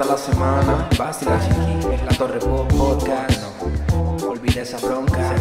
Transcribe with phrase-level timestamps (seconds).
[0.00, 3.42] corta la semana, vacila chiqui, es la Torre Pop Podcast.
[3.90, 5.34] No, olvida esa bronca.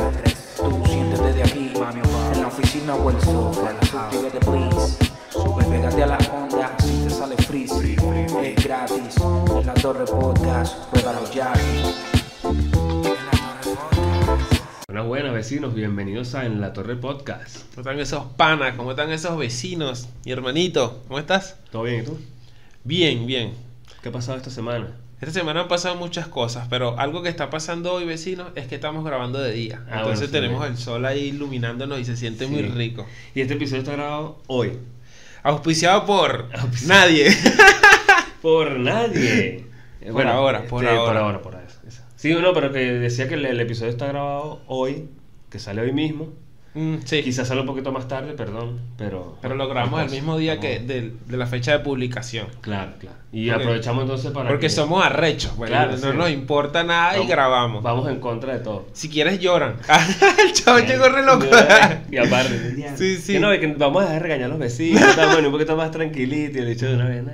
[0.57, 2.01] Tú siéntete de aquí, mami,
[2.33, 3.73] en la oficina o el sofá.
[3.81, 4.97] Suscríbete, please.
[5.29, 7.67] Sube, pégate a la onda, si te sale free.
[8.43, 9.15] Es gratis,
[9.59, 10.77] es la Torre Podcast.
[10.89, 11.53] Pruébalo ya.
[14.87, 17.59] Buenas, buenas vecinos, bienvenidos a En la Torre Podcast.
[17.75, 18.75] ¿Cómo están esos panas?
[18.75, 20.09] ¿Cómo están esos vecinos?
[20.25, 21.55] Mi hermanito, ¿cómo estás?
[21.71, 22.17] ¿Todo bien y tú?
[22.83, 23.68] Bien, bien.
[24.01, 24.95] ¿Qué ha pasado esta semana?
[25.19, 28.75] Esta semana han pasado muchas cosas, pero algo que está pasando hoy, vecinos, es que
[28.75, 29.81] estamos grabando de día.
[29.89, 30.71] Ah, Entonces bueno, sí, tenemos bien.
[30.71, 33.05] el sol ahí iluminándonos y se siente muy rico.
[33.35, 34.79] Y este episodio está grabado hoy.
[35.43, 37.01] Auspiciado por Auspiciado.
[37.01, 37.27] nadie.
[38.41, 39.65] Por nadie.
[40.01, 41.11] Eh, Por ahora, por este, ahora.
[41.11, 41.67] Por ahora, por ahora.
[41.85, 42.01] Eso.
[42.15, 45.09] Sí, no, pero que decía que el, el episodio está grabado hoy,
[45.49, 46.29] que sale hoy mismo.
[46.75, 47.23] Mm, sí.
[47.23, 49.37] Quizás sale un poquito más tarde, perdón, pero...
[49.41, 52.47] Pero lo grabamos el mismo día que de, de la fecha de publicación.
[52.61, 53.17] Claro, claro.
[53.31, 56.17] Y Porque- aprovechamos entonces para Porque que- somos arrechos, bueno, Claro, no sí.
[56.17, 57.81] nos importa nada y grabamos.
[57.81, 58.85] Vamos en contra de todo.
[58.93, 59.77] Si quieres lloran.
[60.47, 61.45] el chavo llegó re loco.
[62.11, 63.33] y aparte, Sí, sí.
[63.33, 65.89] Que no, que vamos a dejar regañar a los vecinos, estamos bueno, un poquito más
[65.91, 67.23] tranquilito y el hecho de una vez.
[67.23, 67.31] ¿no?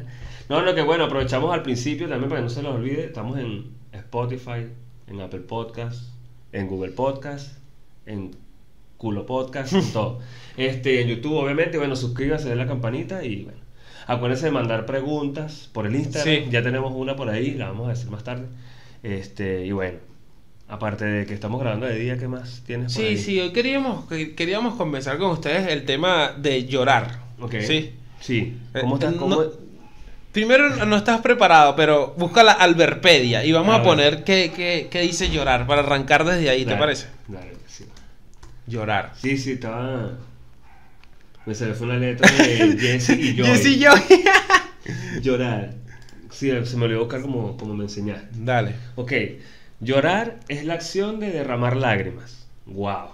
[0.48, 3.04] No, no, que bueno, aprovechamos al principio también para que no se los olvide.
[3.06, 4.68] Estamos en Spotify,
[5.08, 6.04] en Apple Podcast,
[6.52, 7.58] en Google Podcast,
[8.06, 8.32] en
[8.98, 10.20] Culo Podcast, todo.
[10.58, 13.60] Este, en YouTube, obviamente, bueno, suscríbase, den la campanita y bueno.
[14.08, 16.36] Acuérdense de mandar preguntas por el Instagram.
[16.46, 16.50] Sí.
[16.52, 18.46] Ya tenemos una por ahí, la vamos a decir más tarde.
[19.04, 19.98] Este, y bueno,
[20.68, 23.18] aparte de que estamos grabando de día, ¿qué más tienes por Sí, ahí?
[23.18, 27.20] sí, hoy queríamos, que- queríamos conversar con ustedes el tema de llorar.
[27.40, 27.56] Ok.
[27.62, 27.94] Sí.
[28.20, 28.58] Sí.
[28.74, 29.14] Eh, ¿Cómo estás?
[29.16, 29.44] no- ¿Cómo-
[30.32, 35.02] Primero no estás preparado, pero busca la Alberpedia y vamos A poner qué, qué- qué
[35.02, 37.08] dice llorar para arrancar desde ahí, ¿te parece?
[37.28, 37.55] Dale.
[38.68, 39.14] Llorar.
[39.16, 40.18] Sí, sí, estaba.
[41.46, 43.46] Me se me fue una letra de Jesse y Joy.
[43.46, 44.02] Jesse y Joy.
[45.22, 45.74] Llorar.
[46.32, 48.28] Sí, se me olvidó buscar como, como me enseñaste.
[48.34, 48.76] Dale.
[48.96, 49.14] Ok.
[49.80, 52.48] Llorar es la acción de derramar lágrimas.
[52.66, 53.10] Wow.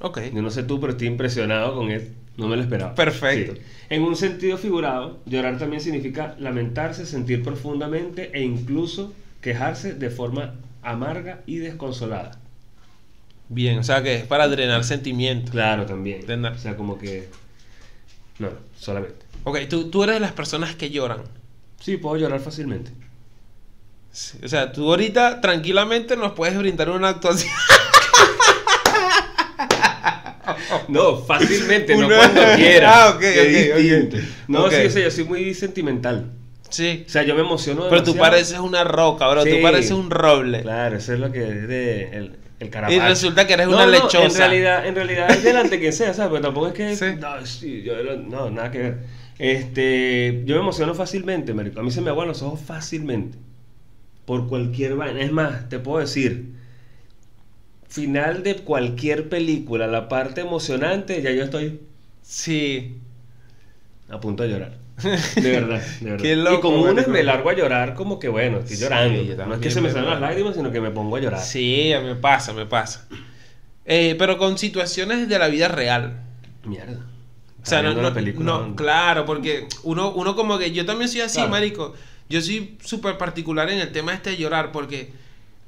[0.00, 0.20] Ok.
[0.32, 2.12] Yo no sé tú, pero estoy impresionado con él.
[2.36, 2.94] No me lo esperaba.
[2.94, 3.54] Perfecto.
[3.54, 3.60] Sí.
[3.90, 10.54] En un sentido figurado, llorar también significa lamentarse, sentir profundamente e incluso quejarse de forma
[10.82, 12.41] amarga y desconsolada.
[13.52, 15.50] Bien, o sea que es para drenar sentimientos.
[15.50, 16.24] Claro, también.
[16.26, 16.52] Drenar.
[16.52, 17.28] O sea, como que...
[18.38, 19.26] No, no, solamente.
[19.44, 21.22] Ok, tú, tú eres de las personas que lloran.
[21.80, 22.92] Sí, puedo llorar fácilmente.
[24.10, 27.52] Sí, O sea, tú ahorita tranquilamente nos puedes brindar una actuación.
[30.88, 33.06] No, fácilmente, no cuando quiera.
[33.06, 34.16] Ah, ok, que ok, distinto.
[34.16, 34.22] ok.
[34.48, 36.30] No, sí, o sea, yo soy muy sentimental.
[36.68, 37.04] Sí.
[37.06, 39.44] O sea, yo me emociono Pero tú pareces una roca, bro.
[39.44, 39.50] Sí.
[39.50, 40.62] Tú pareces un roble.
[40.62, 43.86] Claro, eso es lo que es de el, el Y resulta que eres No, una
[43.86, 44.26] no, lechosa.
[44.26, 46.30] En realidad, en realidad es delante quien sea, ¿sabes?
[46.32, 46.96] Pero tampoco es que.
[46.96, 47.16] Sí.
[47.20, 48.98] No, sí, yo, no, nada que ver.
[49.38, 51.80] Este, yo me emociono fácilmente, marico.
[51.80, 53.38] A mí se me aguan los ojos fácilmente.
[54.24, 55.20] Por cualquier vaina.
[55.20, 56.52] Es más, te puedo decir.
[57.88, 61.80] Final de cualquier película, la parte emocionante, ya yo estoy
[62.22, 62.96] Sí.
[64.08, 64.81] a punto de llorar.
[64.96, 66.18] De verdad, de verdad.
[66.22, 67.10] Qué loco, y como marico.
[67.10, 69.46] me largo a llorar, como que bueno, estoy llorando.
[69.46, 71.40] no es que se me salen las lágrimas, sino que me pongo a llorar.
[71.40, 73.08] Sí, me pasa, me pasa.
[73.84, 76.20] Eh, pero con situaciones de la vida real.
[76.64, 77.00] Mierda.
[77.62, 78.76] O sea, no, no, la película, no, ¿no?
[78.76, 81.50] claro, porque uno, uno como que yo también soy así, Claro.
[81.50, 81.94] marico.
[82.28, 85.12] Yo soy súper particular en el tema este de llorar, porque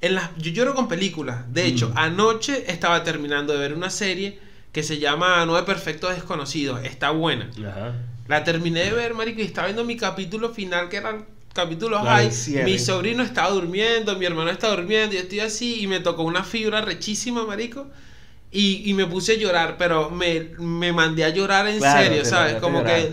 [0.01, 1.53] en las, yo lloro con películas.
[1.53, 1.99] De hecho, Mm.
[1.99, 4.39] anoche estaba terminando de ver una serie
[4.73, 6.83] que se llama Nueve Perfectos Desconocidos.
[6.85, 7.49] Está buena.
[7.61, 7.95] Ajá.
[8.27, 12.31] La terminé de ver, marico, y estaba viendo mi capítulo final, que eran capítulos high.
[12.65, 16.43] Mi sobrino estaba durmiendo, mi hermano estaba durmiendo, yo estoy así, y me tocó una
[16.43, 17.87] fibra rechísima, marico.
[18.51, 22.25] Y, y me puse a llorar, pero me, me mandé a llorar en Claro, serio,
[22.25, 22.55] ¿sabes?
[22.57, 23.13] Como que.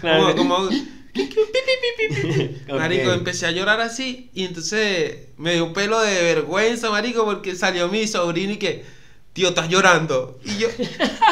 [0.00, 0.34] Claro.
[0.34, 0.56] Como.
[0.56, 0.70] como.
[2.68, 7.54] Marico, empecé a llorar así, y entonces me dio un pelo de vergüenza, marico, porque
[7.56, 8.84] salió mi sobrino y que.
[9.32, 10.38] Tío, estás llorando.
[10.44, 10.68] Y yo.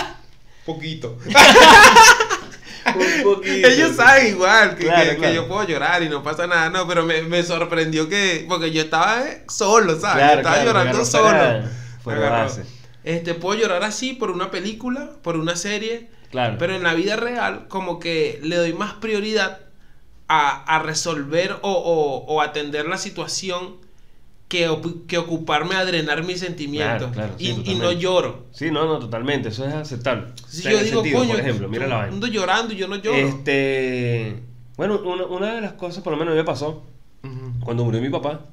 [0.66, 1.18] Poquito.
[2.96, 3.68] Un poquito.
[3.68, 5.34] Ellos saben igual que, Claro, que- que claro.
[5.34, 8.82] yo puedo llorar y no pasa nada, no, pero me, me sorprendió que, porque yo
[8.82, 10.16] estaba eh, solo, ¿sabes?
[10.16, 12.68] Claro, yo estaba claro, llorando solo.
[13.04, 16.56] Este, puedo llorar así por una película, por una serie, Claro.
[16.58, 19.60] pero en la vida real como que le doy más prioridad
[20.28, 23.76] a, a resolver o, o- o atender la situación
[24.48, 24.68] que,
[25.06, 27.12] que ocuparme a drenar mis sentimientos.
[27.12, 28.46] Claro, claro, sí, y, y no lloro.
[28.50, 29.50] Sí, no, no, totalmente.
[29.50, 30.28] Eso es aceptable.
[30.46, 32.14] Si yo digo, sentido, coño, por ejemplo, mira la vaina.
[32.14, 33.16] ando llorando y yo no lloro.
[33.16, 34.42] Este.
[34.76, 36.86] Bueno, una, una de las cosas, por lo menos, me pasó
[37.22, 37.60] Ujú.
[37.64, 38.46] cuando murió mi papá.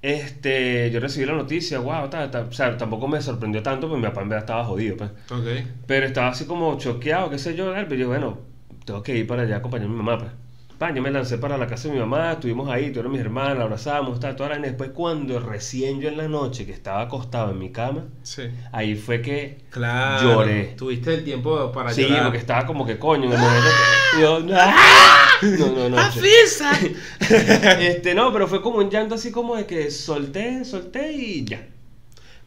[0.00, 4.00] Este, yo recibí la noticia, wow, ta, ta, o sea, tampoco me sorprendió tanto, porque
[4.00, 5.10] mi papá en verdad estaba jodido, pues.
[5.30, 5.66] Ok.
[5.86, 8.38] Pero estaba así como choqueado, qué sé yo, pero yo, bueno,
[8.84, 10.30] tengo que ir para allá a acompañar a mi mamá, pues.
[10.78, 13.58] Pan, yo me lancé para la casa de mi mamá, estuvimos ahí, tuvieron mis hermanas,
[13.58, 14.58] la abrazamos, tal, toda la.
[14.58, 18.42] Después, cuando recién yo en la noche, que estaba acostado en mi cama, Sí.
[18.72, 20.22] ahí fue que Claro.
[20.36, 20.74] lloré.
[20.76, 22.22] Tuviste el tiempo para Sí, llorar.
[22.24, 23.68] porque estaba como que coño en el momento
[24.14, 25.98] que yo, no, no, no.
[25.98, 26.72] ¡Afisa!
[27.80, 31.66] Este, no, pero fue como un llanto así como de que solté, solté y ya.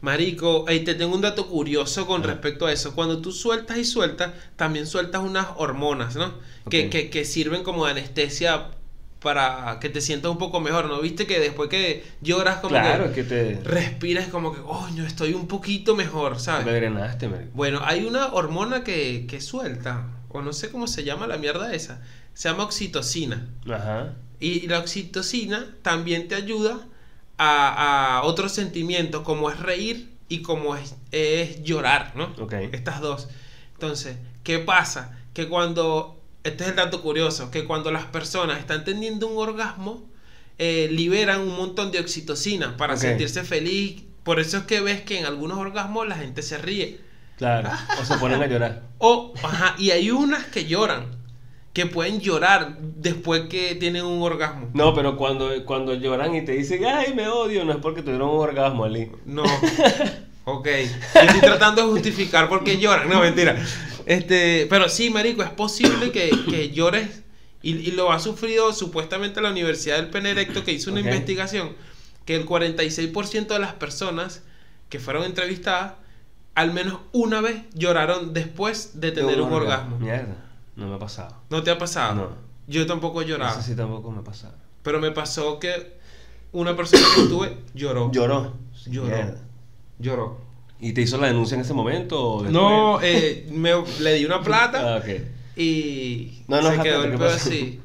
[0.02, 2.26] Marico, ey, te tengo un dato curioso con Ah.
[2.26, 2.94] respecto a eso.
[2.94, 6.34] Cuando tú sueltas y sueltas, también sueltas unas hormonas, ¿no?
[6.68, 8.72] Que, que, que sirven como de anestesia
[9.20, 11.00] para que te sientas un poco mejor, ¿no?
[11.00, 15.46] Viste que después que lloras como claro, que te, respiras como que, coño, estoy un
[15.46, 16.66] poquito mejor, me ¿sabes?
[16.66, 17.50] drenaste, marico.
[17.54, 21.72] Bueno, hay una hormona que, que suelta, o no sé cómo se llama la mierda
[21.72, 22.02] esa,
[22.34, 23.46] se llama oxitocina.
[23.70, 24.14] Ajá.
[24.40, 26.80] Y la oxitocina también te ayuda
[27.42, 32.32] a, a otros sentimientos, como es reír y como es, es llorar, ¿no?
[32.38, 32.54] Ok.
[32.72, 33.28] Estas dos.
[33.74, 35.18] Entonces, ¿qué pasa?
[35.34, 40.04] Que cuando, este es el dato curioso, que cuando las personas están teniendo un orgasmo,
[40.58, 44.04] eh, liberan un montón de oxitocina para sentirse feliz.
[44.22, 47.00] Por eso es que ves que en algunos orgasmos la gente se ríe.
[47.36, 47.70] Claro.
[48.00, 48.82] O se ponen a llorar.
[48.98, 51.16] O, ajá, y hay unas que lloran,
[51.72, 54.70] que pueden llorar después que tienen un orgasmo.
[54.74, 58.28] No, pero cuando, cuando lloran y te dicen, ay, me odio, no es porque tuvieron
[58.28, 59.10] un orgasmo, Ali.
[59.24, 59.44] No.
[60.44, 60.66] Ok.
[61.14, 63.08] Yo estoy tratando de justificar por qué lloran.
[63.08, 63.64] No, mentira.
[64.06, 67.22] Este, pero sí, marico, es posible que, que llores
[67.62, 71.76] y, y lo ha sufrido supuestamente la Universidad del Penerecto que hizo una investigación
[72.24, 74.42] que el 46% de las personas
[74.88, 75.94] que fueron entrevistadas
[76.54, 79.98] al menos una vez lloraron después de tener un, orgasmo.
[79.98, 80.36] Mierda,
[80.76, 81.34] no me ha pasado.
[81.50, 82.14] ¿No te ha pasado?
[82.14, 82.28] No.
[82.66, 83.52] Yo tampoco he llorado.
[83.58, 84.54] Eso sí tampoco me ha pasado.
[84.82, 85.98] Pero me pasó que
[86.52, 88.10] una persona que estuve lloró.
[88.12, 88.52] Lloró.
[88.86, 89.06] Lloró.
[89.08, 89.40] Mierda.
[89.98, 90.40] Lloró.
[90.80, 92.20] ¿Y te hizo la denuncia en ese momento?
[92.20, 92.42] O?
[92.44, 93.70] No, eh, me,
[94.00, 95.06] le di una plata Ah, ok.
[95.56, 97.80] y No, no, se quedó el así.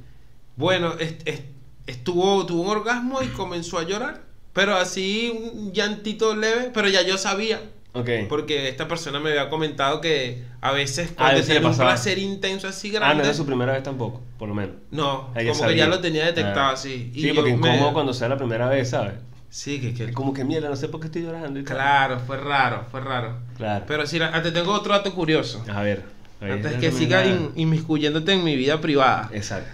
[0.56, 1.46] Bueno, est- est-
[1.86, 4.24] estuvo, tuvo un orgasmo y comenzó a llorar.
[4.54, 7.62] Pero así, un llantito leve, pero ya yo sabía.
[7.94, 8.10] Ok.
[8.30, 12.18] Porque esta persona me había comentado que a veces Ah, cuando le tiene un placer
[12.20, 13.24] intenso así Ah, no grande.
[13.24, 14.76] era su primera vez tampoco, por lo menos.
[14.92, 15.78] no, Ah, ya como que sabía.
[15.86, 16.72] ya lo tenía detectado Ah.
[16.74, 17.12] así.
[17.16, 19.14] Y Sí, porque me- incómodo cuando sea la primera vez, ¿sabes?
[19.50, 21.60] Sí, que, que como que mierda, no sé por qué estoy llorando.
[21.60, 21.64] y.
[21.64, 23.38] Claro, fue raro, fue raro.
[23.58, 23.86] Claro.
[23.88, 25.64] Pero sí, la- te tengo otro dato curioso.
[25.74, 26.04] A ver.
[26.42, 29.30] ahí Antes es que la siga primera- in- inmiscuyéndote en mi vida privada.
[29.34, 29.70] Exacto.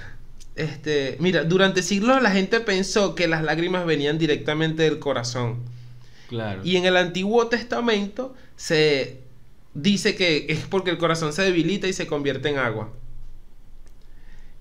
[0.56, 5.58] Este, mira, durante siglos la gente pensó que las lágrimas venían directamente del corazón.
[6.28, 6.62] Claro.
[6.64, 9.20] Y en el Antiguo Testamento se
[9.74, 12.90] dice que es porque el corazón se debilita y se convierte en agua.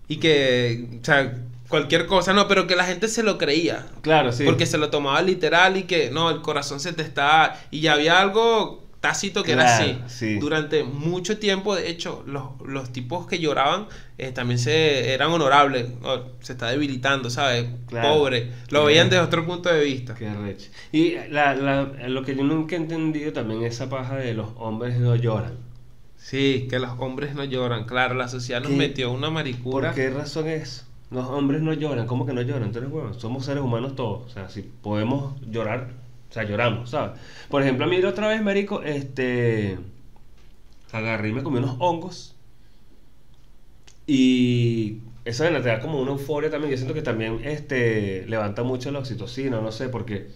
[0.09, 1.39] Y que, o sea,
[1.69, 3.87] cualquier cosa, no, pero que la gente se lo creía.
[4.03, 4.45] Claro, sí.
[4.45, 7.61] Porque se lo tomaba literal y que no, el corazón se te está.
[7.71, 9.99] Y ya había algo tácito que era así.
[10.07, 10.39] sí.
[10.39, 15.89] Durante mucho tiempo, de hecho, los, los tipos que lloraban eh, también se eran honorables.
[16.03, 17.67] Oh, se está debilitando, ¿sabes?
[17.89, 18.15] Claro.
[18.15, 18.51] Pobre.
[18.71, 20.15] Lo veían desde otro punto de vista.
[20.15, 20.71] Qué recho.
[20.93, 24.49] Y la, la, lo que yo nunca he entendido también es esa paja de los
[24.57, 25.55] hombres no lloran.
[26.17, 27.85] Sí, que los hombres no lloran.
[27.85, 28.77] Claro, la sociedad nos ¿Qué?
[28.77, 29.89] metió una maricura.
[29.89, 30.87] ¿Por qué razón es?
[31.11, 32.07] Los hombres no lloran.
[32.07, 32.69] ¿Cómo que no lloran?
[32.69, 34.27] Entonces, bueno, somos seres humanos todos.
[34.27, 35.89] O sea, si podemos llorar,
[36.33, 37.21] o sea, lloramos, ¿sabes?
[37.51, 39.79] Por ejemplo, a mí la otra vez, marico, este...
[40.91, 42.35] Agarré y me comí unos hongos.
[44.07, 46.71] Y eso te da como una euforia también.
[46.71, 50.29] Yo siento que también este, levanta mucho la oxitocina, no sé, porque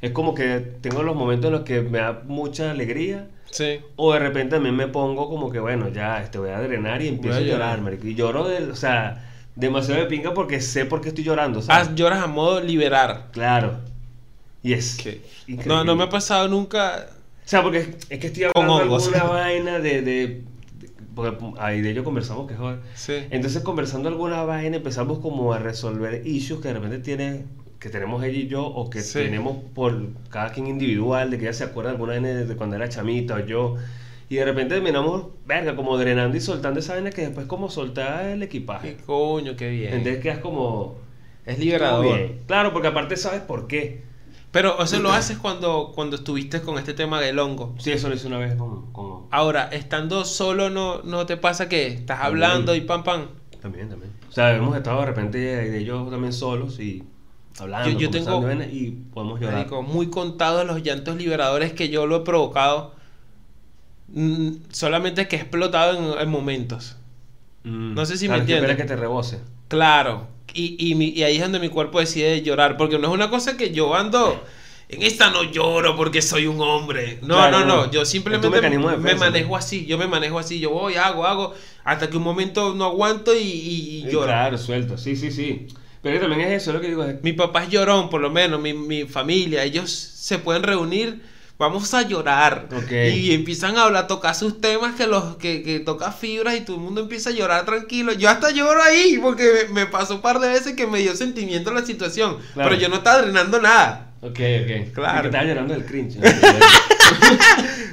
[0.00, 3.28] es como que tengo los momentos en los que me da mucha alegría.
[3.50, 3.80] Sí.
[3.96, 7.08] O de repente también me pongo como que, bueno, ya, este, voy a drenar y
[7.08, 7.82] empiezo a Voy a llorar, llorar.
[7.82, 8.06] marico.
[8.06, 11.88] Y lloro, del, o sea, demasiado de pinga porque sé por qué estoy llorando, ¿sabes?
[11.88, 13.28] Ah, lloras a modo liberar.
[13.32, 13.91] Claro.
[14.62, 15.20] Y es ¿Qué?
[15.66, 17.06] No, no me ha pasado nunca.
[17.44, 20.02] O sea, porque es, es que estoy hablando de alguna vaina de...
[20.02, 20.42] de,
[21.14, 22.78] porque ahí de ello conversamos que joder.
[22.94, 23.14] Sí.
[23.30, 27.44] Entonces conversando alguna vaina empezamos como a resolver issues que de repente tiene
[27.78, 29.14] que tenemos ella y yo o que Sí.
[29.18, 32.76] tenemos por cada quien individual de que ella se acuerda de alguna vaina de cuando
[32.76, 33.74] era chamita o yo
[34.30, 38.24] y de repente terminamos verga como drenando y soltando esa vaina que después como soltar
[38.26, 39.92] el Qué equipaje coño, qué bien.
[39.94, 40.96] entonces quedas como
[41.44, 42.36] es liberador.
[42.46, 44.00] claro porque aparte sabes por qué
[44.52, 47.74] Pero eso lo haces cuando, cuando estuviste con este tema del hongo.
[47.78, 51.68] sí eso lo hice una vez con, con- Ahora, estando solo, ¿no, no te pasa
[51.68, 53.26] que estás hablando y pam, pam?
[53.62, 57.02] también también o sea hemos estado de repente de ellos también solos y
[57.58, 62.16] hablando Yo- yo tengo- y podemos llorar muy contados los llantos liberadores que yo lo
[62.16, 62.94] he provocado.
[64.08, 66.96] Mm, solamente que he explotado en, en momentos.
[67.64, 67.94] Mm.
[67.94, 68.76] No sé si me Claro, entiendes.
[68.76, 70.26] que te rebose Claro.
[70.54, 72.76] Y, y, mi- y ahí es donde mi cuerpo decide llorar.
[72.76, 74.42] Porque no es una cosa que yo ando
[74.88, 77.18] en esta no lloro porque soy un hombre.
[77.22, 77.76] No, Claro, no, no.
[77.86, 77.90] no.
[77.90, 79.86] Yo simplemente tu mecanismo de me defensa, manejo así.
[79.86, 80.60] Yo me manejo así.
[80.60, 81.54] Yo voy, hago, hago.
[81.84, 84.26] Hasta que un momento no aguanto y, y- y Sí, lloro.
[84.26, 85.66] Claro, suelto, sí, sí, sí.
[86.02, 87.06] Pero también es eso, lo que digo.
[87.22, 88.60] Mi papá es llorón, por lo menos.
[88.60, 89.62] Mi, mi familia.
[89.64, 91.22] Ellos se pueden reunir.
[91.62, 92.66] Vamos a llorar.
[92.76, 92.90] Ok.
[93.14, 96.74] Y empiezan a hablar, tocar sus temas que los que, que toca fibras y todo
[96.76, 98.12] el mundo empieza a llorar tranquilo.
[98.12, 101.14] Yo hasta lloro ahí porque me, me pasó un par de veces que me dio
[101.14, 102.38] sentimiento la situación.
[102.54, 102.68] Claro.
[102.70, 104.08] Pero yo no estaba drenando nada.
[104.22, 104.92] Ok, ok.
[104.92, 105.26] Claro.
[105.28, 106.18] Estaba llorando del cringe.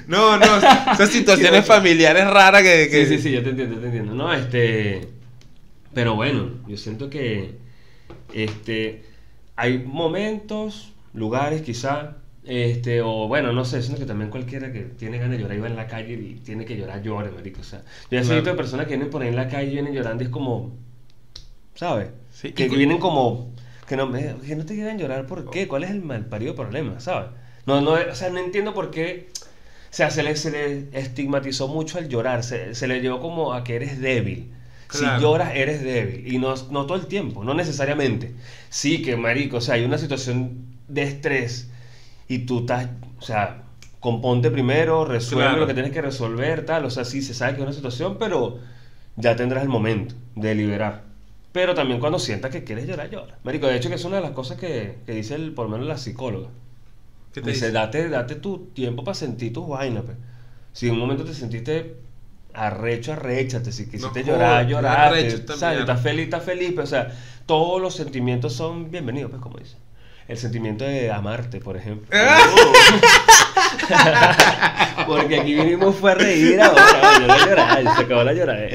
[0.07, 0.57] No, no,
[0.93, 2.87] esas situaciones familiares raras que...
[2.89, 4.13] que- Sí, sí, sí, yo te entiendo, yo te entiendo.
[4.15, 5.07] No, este.
[5.93, 7.55] Pero bueno, yo siento que.
[8.33, 9.03] Este.
[9.55, 12.15] Hay momentos, lugares quizá.
[12.49, 15.67] Este, o bueno, no sé, siento que también cualquiera que tiene ganas de llorar iba
[15.67, 17.61] en la calle y tiene que llorar, llore, marico.
[17.61, 18.41] O sea, yo ya Claro.
[18.41, 20.75] de personas que vienen por ahí en la calle y vienen llorando y es como.
[21.75, 22.09] ¿Sabes?
[22.31, 23.53] Sí, que y cu- vienen como.
[23.87, 25.67] Que no, me, que no te quieran llorar, ¿por qué?
[25.67, 26.99] ¿Cuál es el mal parido problema?
[26.99, 27.29] ¿Sabes?
[27.65, 29.29] No, no, o sea, no entiendo por qué.
[29.91, 33.53] O sea, se le, se le estigmatizó mucho al llorar, se, se le llevó como
[33.53, 34.51] a que eres débil.
[34.87, 35.17] Claro.
[35.17, 36.31] Si lloras, eres débil.
[36.33, 38.33] Y no, no todo el tiempo, no necesariamente.
[38.69, 41.69] Sí, que marico, o sea, hay una situación de estrés
[42.29, 42.87] y tú estás,
[43.19, 43.63] o sea,
[43.99, 45.59] componte primero, resuelve Claro.
[45.61, 46.85] lo que tienes que resolver, tal.
[46.85, 48.59] O sea, sí, se sabe que es una situación, pero
[49.17, 51.03] ya tendrás el momento de liberar.
[51.51, 53.39] Pero también cuando sientas que quieres llorar, llora.
[53.43, 55.71] Marico, de hecho que es una de las cosas que, que dice el, por lo
[55.73, 56.49] menos la psicóloga.
[57.33, 57.71] ¿Qué te Dice, dice?
[57.71, 60.17] date, date tu tiempo para sentir tus vainas, pues.
[60.73, 61.97] Si en un momento te sentiste
[62.53, 63.71] arrecho, arréchate.
[63.71, 65.15] Si quisiste No llorar, llorar.
[65.17, 66.69] Estás feliz, estás feliz.
[66.71, 67.11] Pero, o sea,
[67.45, 69.77] todos los sentimientos son bienvenidos, pues, como dice.
[70.29, 72.07] El sentimiento de amarte, por ejemplo.
[75.07, 78.69] Porque aquí vinimos fue a reír ahora, yo no llorar, se acabó la llorar.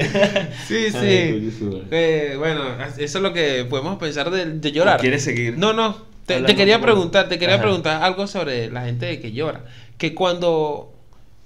[0.67, 0.97] Sí, sí.
[0.97, 1.87] Ay.
[1.91, 2.63] Eh, bueno,
[2.97, 4.97] eso es lo que podemos pensar de, de llorar.
[4.97, 5.57] ¿O quieres seguir?
[5.57, 6.03] No, no.
[6.25, 7.63] Te, quería preguntar, te quería Ajá.
[7.63, 9.65] preguntar algo sobre la gente que llora.
[9.97, 10.93] Que cuando,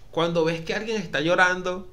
[0.10, 1.88] cuando ves que alguien está llorando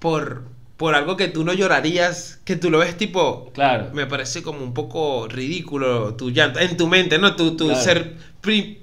[0.00, 0.42] por,
[0.76, 3.90] por algo que tú no llorarías, que tú lo ves tipo, Claro.
[3.94, 7.36] me parece como un poco ridículo tu llanto, en tu mente, ¿no?
[7.36, 7.80] Tu, tu Claro.
[7.80, 8.14] ser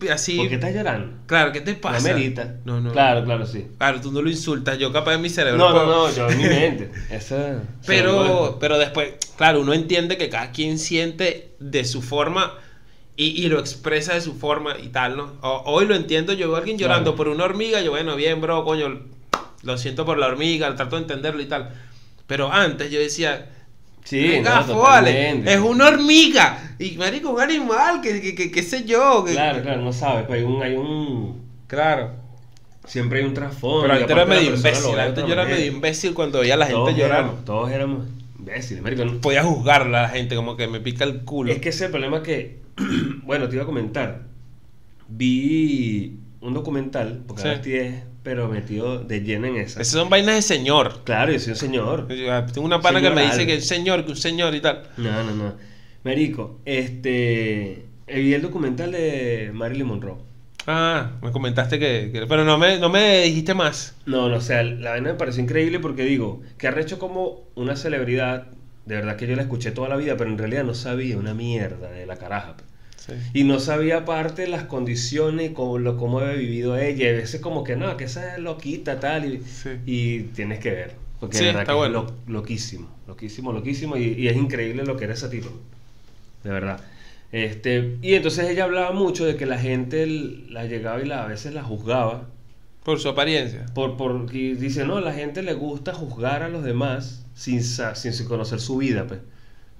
[0.09, 0.37] así.
[0.37, 1.17] ¿Por qué estás llorando?
[1.27, 2.01] Claro, ¿qué te No pasa?
[2.13, 2.55] merita.
[2.65, 2.91] No, no.
[2.93, 3.67] Claro, claro, sí.
[3.77, 4.77] Claro, tú no lo insultas.
[4.79, 5.57] Yo capaz en mi cerebro.
[5.57, 6.91] No, no, puedo- no, yo en mi mente.
[7.11, 12.53] Esa, Pero, pero después, claro, uno entiende que cada quien siente de su forma
[13.17, 15.33] y, y lo expresa de su forma y tal, ¿no?
[15.41, 17.17] O- hoy lo entiendo, yo veo a alguien llorando Claro.
[17.17, 19.01] por una hormiga, yo, bueno, bien, bro, coño,
[19.63, 21.69] lo siento por la hormiga, trato de entenderlo y tal.
[22.27, 23.47] Pero antes yo decía,
[24.03, 26.75] Sí, "Venga, no, vale, es una hormiga.
[26.79, 29.23] Y marico, un animal, que, que, que, qué sé yo.
[29.23, 31.41] que- Claro, claro, no sabes, pero hay un, hay un...
[31.67, 32.11] Claro.
[32.85, 33.81] Siempre hay un trasfondo.
[33.83, 36.95] Pero antes era medio imbécil, antes yo era medio imbécil cuando veía a la gente
[36.95, 37.29] llorar.
[37.45, 38.07] todos éramos
[38.39, 39.05] imbéciles, marico.
[39.05, 41.51] no- Podía juzgarla a la gente, como que me pica el culo.
[41.51, 42.59] Es que ese es el problema que,
[43.23, 44.23] bueno, te iba a comentar.
[45.09, 47.47] Vi un documental, porque Sí.
[47.49, 49.81] estoy, es- pero metido de lleno en esa.
[49.81, 51.01] Esas son vainas de señor.
[51.03, 52.07] Claro, yo soy un señor.
[52.07, 53.47] Tengo una pana que Señor me dice algo.
[53.47, 54.83] que es señor, que un señor y tal.
[54.97, 55.53] No, no, no.
[56.03, 57.85] Marico, este.
[58.07, 60.17] Vi el documental de Marilyn Monroe.
[60.67, 63.95] Ah, me comentaste que, que- pero no me, no me dijiste más.
[64.05, 67.75] No, no, o sea, la vaina me pareció increíble porque digo, que arrecho como una
[67.75, 68.47] celebridad,
[68.85, 71.33] de verdad que yo la escuché toda la vida, pero en realidad no sabía una
[71.33, 72.57] mierda de la caraja.
[73.33, 77.05] Y no sabía aparte las condiciones y cómo, lo, cómo había vivido ella.
[77.05, 79.25] Y a veces como que no, que esa es loquita, tal.
[79.33, 79.69] Y, Sí.
[79.85, 80.95] y tienes que ver.
[81.19, 82.05] Porque Sí, de verdad está que bueno.
[82.07, 83.97] es lo- loquísimo, loquísimo, loquísimo.
[83.97, 85.49] Y, y es increíble lo que era ese tipo.
[86.43, 86.81] De verdad.
[87.31, 91.27] Este, y entonces ella hablaba mucho de que la gente la llegaba y la, a
[91.27, 92.27] veces la juzgaba.
[92.83, 93.65] Por su apariencia.
[93.75, 97.63] Por, por, y dice, no, a la gente le gusta juzgar a los demás sin,
[97.63, 99.19] sa- sin, sin conocer su vida, pues.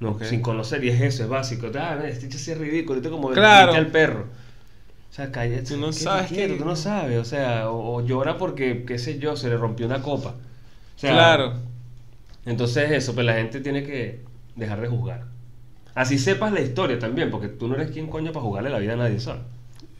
[0.02, 1.68] No, sin conocer, y es eso, es básico.
[1.80, 3.74] Ah, este chico sí es ridículo, este como Claro.
[3.74, 4.26] al perro.
[5.10, 5.64] O sea, cállate.
[5.64, 8.98] Tú no ¿qué sabes que- Tú no sabes, o sea, o, o llora porque, qué
[8.98, 10.30] sé yo, se le rompió una copa.
[10.96, 11.54] O sea, claro.
[12.46, 14.22] Entonces eso, pues la gente tiene que
[14.56, 15.26] dejar de juzgar.
[15.94, 18.94] Así sepas la historia también, porque tú no eres quien coño para jugarle la vida
[18.94, 19.42] a nadie solo.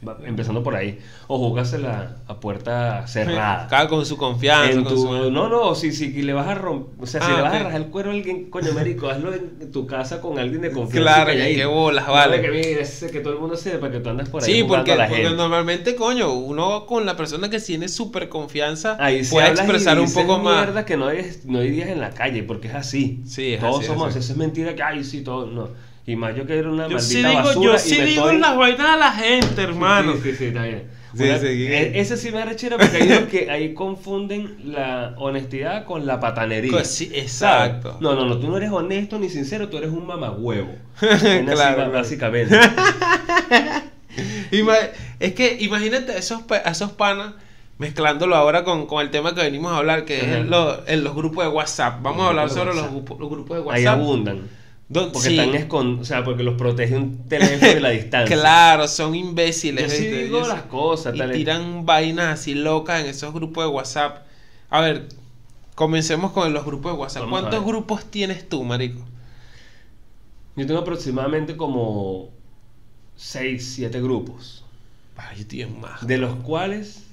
[0.06, 0.98] Va- Empezando por ahí.
[1.28, 3.66] O júgasela a puerta cerrada.
[3.70, 4.72] Cada con su confianza.
[4.72, 7.30] En con tu- su- No, no, si, si le vas a romper, o sea, si
[7.30, 7.60] Ah, le vas ok.
[7.60, 10.72] a rajar el cuero a alguien, coño, marico, hazlo en tu casa con alguien de
[10.72, 11.00] confianza.
[11.14, 11.58] Claro, calladito.
[11.60, 12.40] qué bolas, vale.
[12.42, 14.92] que, mira, ese que todo el mundo sepa que tú andas por ahí Sí, porque,
[14.92, 15.36] a la porque gente.
[15.36, 20.00] normalmente, coño, uno con la persona que tiene súper confianza Ahí puede hablas y expresar
[20.00, 20.64] un poco más.
[20.64, 23.22] mierda que no hay, no hay días en la calle, porque es así.
[23.24, 24.18] Sí, es Todos así, es somos así.
[24.18, 24.24] así.
[24.24, 25.68] Eso es mentira que, ay, sí, todo, no.
[26.06, 28.22] Y más yo que era una Yo maldita sí digo, basura yo sí me digo
[28.24, 28.38] estoy...
[28.40, 30.14] las vainas a la gente, hermano.
[30.14, 30.84] Sí, sí, sí, está bien.
[31.14, 35.14] Sí, Una- sí, e- Ese sí me arrechera porque hay unos que ahí confunden la
[35.18, 36.72] honestidad con la patanería.
[36.72, 37.98] Pues sí, exacto.
[38.00, 40.74] No, no, no, tú no eres honesto ni sincero, tú eres un mamagüevo.
[41.46, 42.58] Claro, básicamente.
[45.20, 47.32] Es que imagínate esos, a esos panas
[47.78, 50.38] mezclándolo ahora con, con el tema que venimos a hablar, que Ajá.
[50.38, 52.02] es lo- en los grupos de WhatsApp.
[52.02, 54.00] Vamos Los a hablar sobre los, los grupos de Ahí WhatsApp.
[54.00, 54.48] abundan.
[54.90, 56.00] Porque sí, están escon...
[56.00, 58.36] O sea, porque los protege un teléfono y la distancia.
[58.36, 59.90] Claro, son imbéciles.
[59.90, 60.22] Yo sí ¿viste?
[60.24, 61.14] digo Ellos- las cosas.
[61.14, 61.32] y tal.
[61.32, 64.26] tiran vainas así locas en esos grupos de WhatsApp.
[64.68, 65.08] A ver,
[65.74, 67.22] comencemos con los grupos de WhatsApp.
[67.22, 69.00] Vamos ¿Cuántos grupos tienes tú, marico?
[70.56, 72.28] Yo tengo aproximadamente como
[73.16, 74.64] 6, 7 grupos.
[75.16, 76.06] Ay, tengo más.
[76.06, 77.04] De los cuales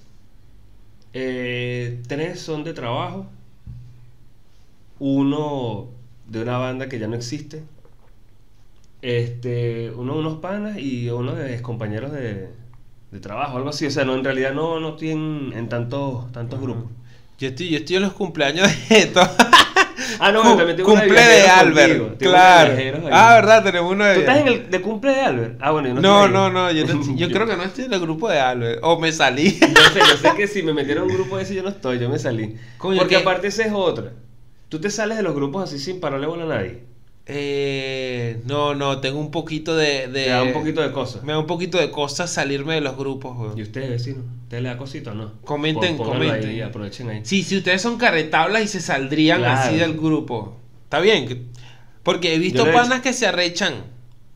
[1.13, 3.25] eh, tres son de trabajo.
[4.99, 5.87] Uno
[6.29, 7.63] de una banda que ya no existe.
[9.01, 12.49] Este, uno de unos panas y uno de compañeros de,
[13.11, 13.85] de trabajo, algo así.
[13.85, 16.85] O sea, no, en realidad no, no estoy en, tantos, tantos grupos.
[17.37, 19.29] Yo estoy, yo estoy en los cumpleaños de todos.
[20.21, 22.17] Ah, no, también tengo cumple de viajeros Albert.
[22.17, 22.73] de claro.
[23.11, 25.57] Ah, verdad, tenemos uno de ¿Tú estás en el de cumple de Albert?
[25.61, 27.93] Ah, bueno, yo no No, no, no, yo, no- yo creo que no estoy en
[27.93, 28.79] el grupo de Albert.
[28.83, 29.57] O me salí.
[29.59, 31.99] Yo sé, yo sé que si me metieron en un grupo ese yo no estoy,
[31.99, 32.55] yo me salí.
[32.77, 33.21] Coño, Porque ¿qué?
[33.21, 34.11] aparte esa es otra.
[34.69, 36.83] Tú te sales de los grupos así sin pararle bola a nadie.
[37.31, 41.23] Eh, no, no, tengo un poquito de, de- Te da un poquito de cosas.
[41.23, 43.57] Me da un poquito de cosas salirme de los grupos, weón.
[43.57, 44.25] ¿Y ustedes, vecinos?
[44.43, 45.33] ¿Ustedes le da cosita o no?
[45.43, 46.49] Comenten, Pon- pónganlo comenten.
[46.51, 47.21] ahí, aprovechen ahí.
[47.23, 49.59] Sí, si ustedes son carretablas y se saldrían Claro.
[49.59, 50.57] así del grupo.
[50.85, 51.27] Está bien.
[51.27, 51.41] que-
[52.01, 53.75] Porque he visto Yo lo he panas que se arrechan.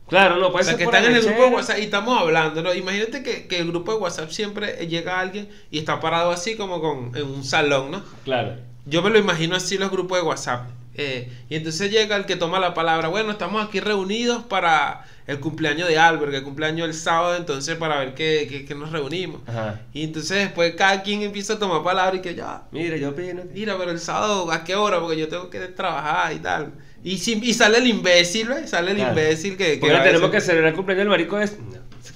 [0.08, 1.56] Claro, no, O puede sea, ser que por están en el grupo de.
[1.56, 2.74] WhatsApp y estamos hablando, ¿no?
[2.75, 6.80] Imagínate que, que el grupo de WhatsApp siempre llega alguien y está parado así como
[6.82, 8.04] con, en un salón, ¿no?
[8.24, 8.58] Claro.
[8.86, 10.68] Yo me lo imagino así los grupos de WhatsApp.
[10.96, 13.08] Eh, y entonces llega el que toma la palabra.
[13.08, 17.98] Bueno, estamos aquí reunidos para el cumpleaños de Albert, el cumpleaños el sábado, entonces para
[17.98, 19.42] ver qué, qué- qué nos reunimos.
[19.48, 19.82] Ajá.
[19.94, 23.42] Y entonces después cada quien empieza a tomar palabra y que ya, Mira, yo opino.
[23.54, 25.00] mira, pero el sábado, ¿a qué hora?
[25.00, 26.74] Porque yo tengo que trabajar y tal.
[27.04, 27.18] Y,
[27.54, 28.70] sale el imbécil, ¿ves?
[28.70, 29.12] Sale el Claro.
[29.12, 29.74] imbécil que...
[29.74, 31.58] que Porque tenemos que celebrar el cumpleaños del marico es.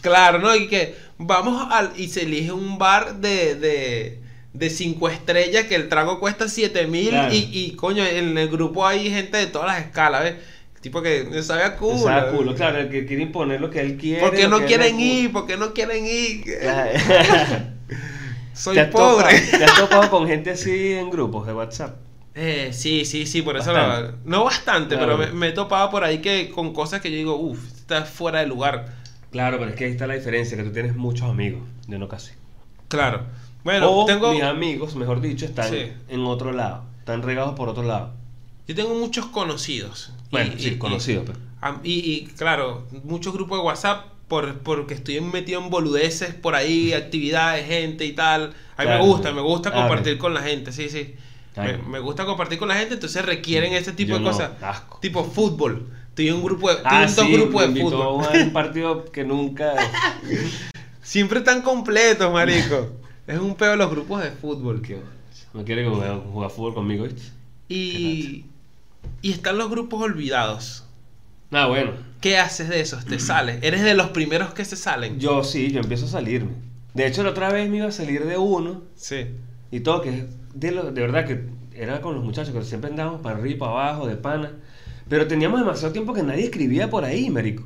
[0.02, 0.56] Claro, ¿no?
[0.56, 1.92] Y que vamos al...
[1.98, 3.56] Y se elige un bar de...
[3.56, 4.27] de
[4.58, 7.34] de cinco estrellas que el trago cuesta 7 mil Claro.
[7.34, 10.36] y, y coño en el grupo hay gente de todas las escalas ¿ves?
[10.82, 13.98] tipo que sabe a culo, Sabe culo, claro, el que quiere imponer lo que él
[13.98, 14.22] quiere.
[14.22, 15.32] ¿por qué no quieren ir?
[15.32, 16.44] ¿por qué no quieren ir?
[18.54, 21.96] soy ¿Te pobre topado- ¿Te has topado con gente así en grupos de WhatsApp?
[22.36, 24.12] Eh, sí, sí, sí, por eso Bastante.
[24.12, 25.18] lo- no bastante, Claro.
[25.18, 28.06] pero me, me he topado por ahí que con cosas que yo digo, uff, está
[28.06, 28.94] fuera de lugar.
[29.32, 32.08] Claro, pero es que ahí está la diferencia, que tú tienes muchos amigos, yo no
[32.08, 32.32] casi.
[32.88, 33.24] Claro.
[33.64, 35.92] Bueno, o tengo mis amigos, mejor dicho, están Sí.
[36.08, 38.14] en otro lado, están regados por otro lado.
[38.68, 40.12] yo tengo muchos conocidos.
[40.30, 41.24] Bueno, Y- sí, y- conocido.
[41.62, 46.92] Am- Y, claro, muchos grupos de WhatsApp por, porque estoy metido en boludeces por ahí,
[46.92, 48.54] actividades, gente y tal.
[48.76, 49.04] A mí Claro.
[49.04, 51.16] me gusta, me gusta Ah, compartir con la gente, sí, sí.
[51.90, 54.52] Me, gusta compartir con la gente, entonces requieren ese tipo Yo de no, cosas.
[54.62, 55.00] asco.
[55.02, 55.88] Tipo fútbol.
[56.10, 58.28] Estoy en un grupo de, Ah, sí, grupos de fútbol.
[58.44, 59.74] un partido que nunca...
[61.02, 62.90] Siempre están completos, marico.
[63.28, 64.82] es un pedo los grupos de fútbol.
[64.82, 65.00] que
[65.54, 67.22] no quiere jugar, jugar fútbol conmigo, ¿viste?
[67.70, 68.46] Y,
[69.22, 70.86] y están los grupos olvidados.
[71.52, 71.92] Ah, bueno.
[72.22, 73.06] ¿Qué haces de esos?
[73.06, 73.60] ¿Te sales?
[73.62, 75.20] ¿Eres de los primeros que se salen?
[75.20, 76.52] Yo sí, yo empiezo a salirme.
[76.94, 79.28] De hecho, la otra vez me iba a salir de uno Sí.
[79.72, 82.90] y todo, que es de, lo, de verdad que era con los muchachos, que siempre
[82.90, 84.52] andábamos para arriba y para abajo, de pana.
[85.08, 87.64] Pero teníamos demasiado tiempo que nadie escribía por ahí, marico.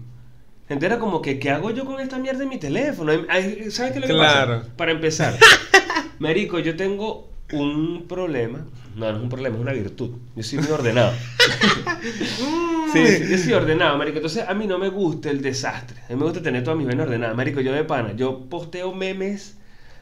[0.74, 3.12] Entonces era como que, ¿qué hago yo con esta mierda en mi teléfono?
[3.12, 4.60] ¿Sabes qué es lo que Claro.
[4.60, 4.76] pasa?
[4.78, 5.38] Para empezar,
[6.20, 8.66] marico, yo tengo un problema.
[8.96, 10.12] No, no es un problema, es una virtud.
[10.36, 11.12] Yo soy muy ordenado.
[12.94, 14.18] sí, sí, yo soy ordenado, marico.
[14.18, 15.98] Entonces a mí no me gusta el desastre.
[16.08, 17.36] A mí me gusta tener todas mis vainas ordenadas.
[17.36, 19.58] Marico, yo de pana, yo posteo memes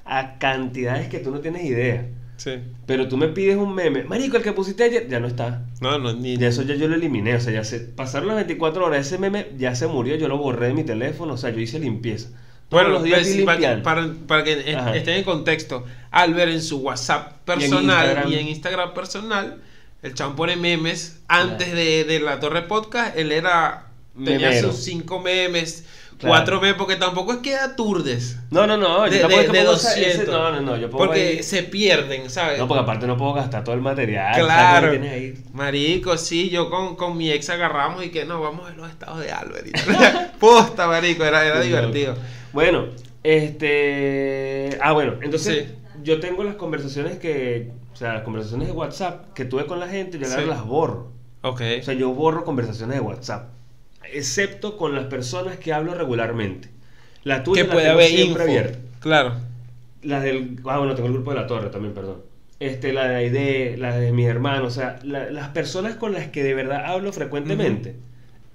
[0.05, 2.05] a cantidades que tú no tienes idea.
[2.39, 2.51] Sí.
[2.85, 4.05] Pero tú me pides un meme.
[4.05, 5.63] Marico, el que pusiste ayer ya no está.
[5.81, 6.35] No, no, ni.
[6.35, 7.35] Y eso ya yo lo eliminé.
[7.35, 9.05] O sea, ya se pasaron las 24 horas.
[9.05, 10.15] Ese meme ya se murió.
[10.15, 11.33] Yo lo borré de mi teléfono.
[11.33, 12.29] O sea, yo hice limpieza.
[12.69, 14.95] Todos Bueno, los días pues, para, para- para que Ajá.
[14.95, 18.31] estén en contexto, Albert en su WhatsApp personal Instagram.
[18.31, 19.61] y en Instagram personal,
[20.03, 21.19] el chabón pone memes.
[21.27, 23.85] Antes de, de la Torre Podcast, él era.
[24.15, 24.71] Tenía Memero.
[24.71, 25.85] sus cinco memes,
[26.19, 26.35] Claro.
[26.35, 28.37] cuatro memes, porque tampoco es que aturdes.
[28.51, 29.07] No, no, no.
[29.07, 30.15] Yo De, tampoco de- es que de pongo esa- 200.
[30.23, 30.77] ese- no, no, no.
[30.77, 32.59] Yo pongo porque se pierden, ¿sabes?
[32.59, 34.35] No, porque aparte no puedo gastar todo el material.
[34.37, 34.91] Claro.
[34.91, 35.43] Que ahí.
[35.53, 39.19] Marico, sí, yo con, con mi ex agarramos y que no, vamos a los estados
[39.21, 39.67] de Albert.
[40.39, 42.15] Posta, marico, era, era divertido.
[42.51, 42.87] Bueno,
[43.69, 44.77] este.
[44.81, 45.75] Ah, bueno, entonces Sí.
[46.03, 47.71] yo tengo las conversaciones que.
[47.93, 50.45] O sea, las conversaciones de WhatsApp que tuve con la gente, yo Sí.
[50.47, 51.11] las borro.
[51.41, 51.61] Ok.
[51.79, 53.49] O sea, yo borro conversaciones de WhatsApp.
[54.13, 56.69] Excepto con las personas que hablo regularmente.
[57.23, 58.43] La tuya que la puede tengo haber siempre info.
[58.43, 58.79] abierta.
[58.99, 59.33] Claro.
[60.03, 60.57] La del.
[60.65, 62.21] Ah, bueno, tengo el grupo de la torre también, perdón.
[62.59, 66.27] Este, la de Aide, la de mis hermanos, o sea, la- las personas con las
[66.27, 67.95] que de verdad hablo frecuentemente,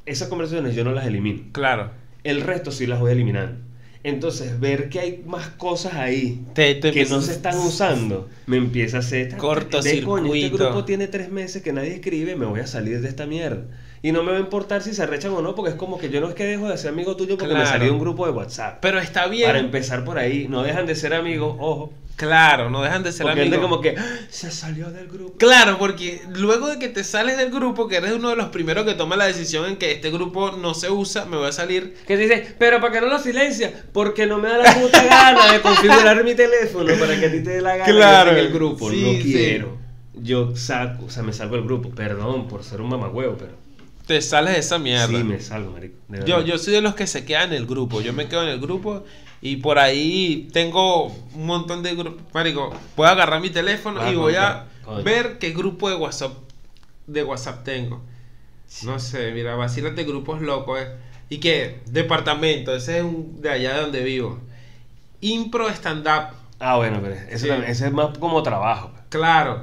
[0.07, 1.43] esas conversaciones yo no las elimino.
[1.53, 1.91] Claro.
[2.23, 3.57] El resto sí las voy eliminando.
[4.03, 8.59] Entonces, ver que hay más cosas ahí Te- te que no se están usando, me
[8.59, 9.31] empieza a hacer...
[9.31, 13.09] De coño, este grupo tiene tres meses que nadie escribe, me voy a salir de
[13.09, 13.63] esta mierda.
[14.05, 16.11] Y no me va a importar si se arrechan o no, porque es como que
[16.11, 18.27] yo no es que dejo de ser amigo tuyo porque me salí de un grupo
[18.27, 18.77] de WhatsApp.
[18.83, 19.47] Pero está bien.
[19.47, 21.91] Para empezar por ahí, no dejan de ser amigos, ojo.
[22.17, 23.61] Claro, no dejan de ser Porque amigos.
[23.61, 25.39] como que "Ah, se salió del grupo.
[25.39, 28.85] Claro, porque luego de que te sales del grupo, que eres uno de los primeros
[28.85, 31.95] que toma la decisión en que este grupo no se usa, me voy a salir.
[32.07, 33.73] Que dice, pero ¿para qué no lo silencia?
[33.95, 37.43] Porque no me da la puta gana de configurar mi teléfono para que a ti
[37.43, 38.31] te dé la gana Claro.
[38.33, 38.91] en el grupo.
[38.91, 39.33] Sí, no sí.
[39.33, 39.79] quiero.
[40.13, 41.89] Yo saco, o sea, me salgo del grupo.
[41.89, 43.64] Perdón por ser un mamagüevo, pero
[44.07, 45.07] Te sales de esa mierda.
[45.07, 45.97] sí me salgo, marico.
[46.09, 48.01] de Yo, yo soy de los que se quedan en el grupo.
[48.03, 49.05] Yo me quedo en el grupo
[49.41, 52.23] y por ahí tengo un montón de grupos.
[52.35, 54.67] Marico, voy a agarrar mi teléfono Ah, y voy a
[55.03, 56.33] ver qué grupo de WhatsApp
[57.07, 58.03] de WhatsApp tengo.
[58.85, 60.81] No sé, mira, vacílate grupos locos.
[60.81, 60.89] eh.
[61.31, 61.81] ¿Y qué?
[61.87, 64.39] Departamento, ese es un, de allá de donde vivo.
[65.21, 67.49] Impro stand up, Ah, bueno, pero eso Sí.
[67.49, 68.91] también- ese es más como trabajo.
[68.93, 69.03] pues.
[69.09, 69.63] claro.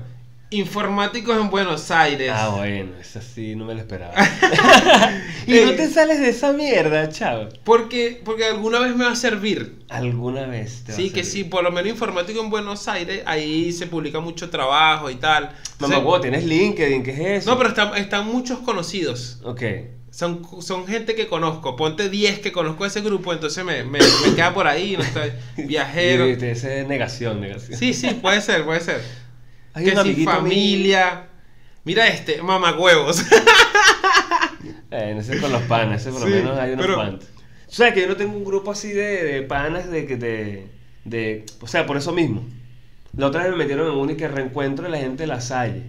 [0.54, 2.30] Informáticos en Buenos Aires.
[2.36, 4.14] Ah, bueno, eso sí no me lo esperaba.
[5.48, 5.66] y Eh.
[5.66, 7.48] no te sales de esa mierda, chavo.
[7.64, 9.80] Porque, porque alguna vez me va a servir.
[9.88, 11.50] Alguna vez te va Sí, a que sí, servir.
[11.52, 15.44] por lo menos informático en Buenos Aires, ahí se publica mucho trabajo y tal.
[15.46, 17.52] Mamá, Entonces- huevo, tienes LinkedIn, ¿qué es eso?
[17.52, 19.40] no, pero están, están muchos conocidos.
[19.46, 19.62] Ok.
[20.10, 21.78] Son, son gente que conozco.
[21.78, 25.04] Ponte 10 que conozco de ese grupo, entonces me, me, me queda por ahí, no
[25.04, 25.24] está
[25.56, 26.28] viajero.
[26.28, 27.80] Y, ese es negación, negación.
[27.80, 29.02] Sí, sí, puede ser, puede ser.
[29.74, 31.28] Hay que un si amiguito mío- familia.
[31.84, 33.24] Mira este, mamacuevos.
[34.92, 37.28] Eh, ese con los panas, ese por lo Sí, menos hay unos pero- cuantos.
[37.68, 40.68] O sea, que yo no tengo un grupo así de, de panas de que de,
[41.06, 41.46] de.
[41.62, 42.44] O sea, por eso mismo.
[43.16, 45.40] La otra vez me metieron en un y que reencuentro de la gente de la
[45.40, 45.84] Salle.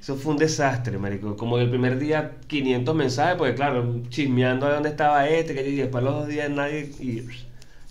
[0.00, 1.36] Eso fue un desastre, marico.
[1.36, 5.66] Como que el primer día 500 mensajes, porque claro, chismeando de dónde estaba este, que
[5.66, 7.22] y después los dos días nadie y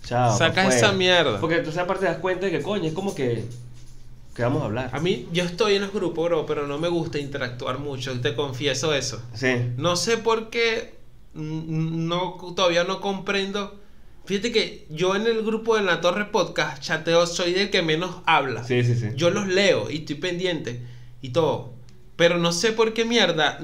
[0.04, 0.36] chao.
[0.38, 0.76] Sacas fuera.
[0.78, 1.40] esa mierda.
[1.40, 3.44] Porque entonces aparte te das cuenta de que coño, es como que
[4.34, 4.90] que vamos a hablar.
[4.92, 8.34] A mí, yo estoy en los grupos, bro, pero no me gusta interactuar mucho, te
[8.34, 9.22] confieso eso.
[9.34, 9.48] Sí.
[9.76, 10.94] No sé por qué
[11.34, 13.78] no, todavía no comprendo.
[14.24, 18.16] Fíjate que yo en el grupo de la Torre Podcast chateo, soy del que menos
[18.24, 18.62] habla.
[18.64, 19.08] Sí, sí, sí.
[19.16, 20.80] Yo los leo y estoy pendiente
[21.20, 21.72] y todo.
[22.16, 23.58] Pero no sé por qué mierda.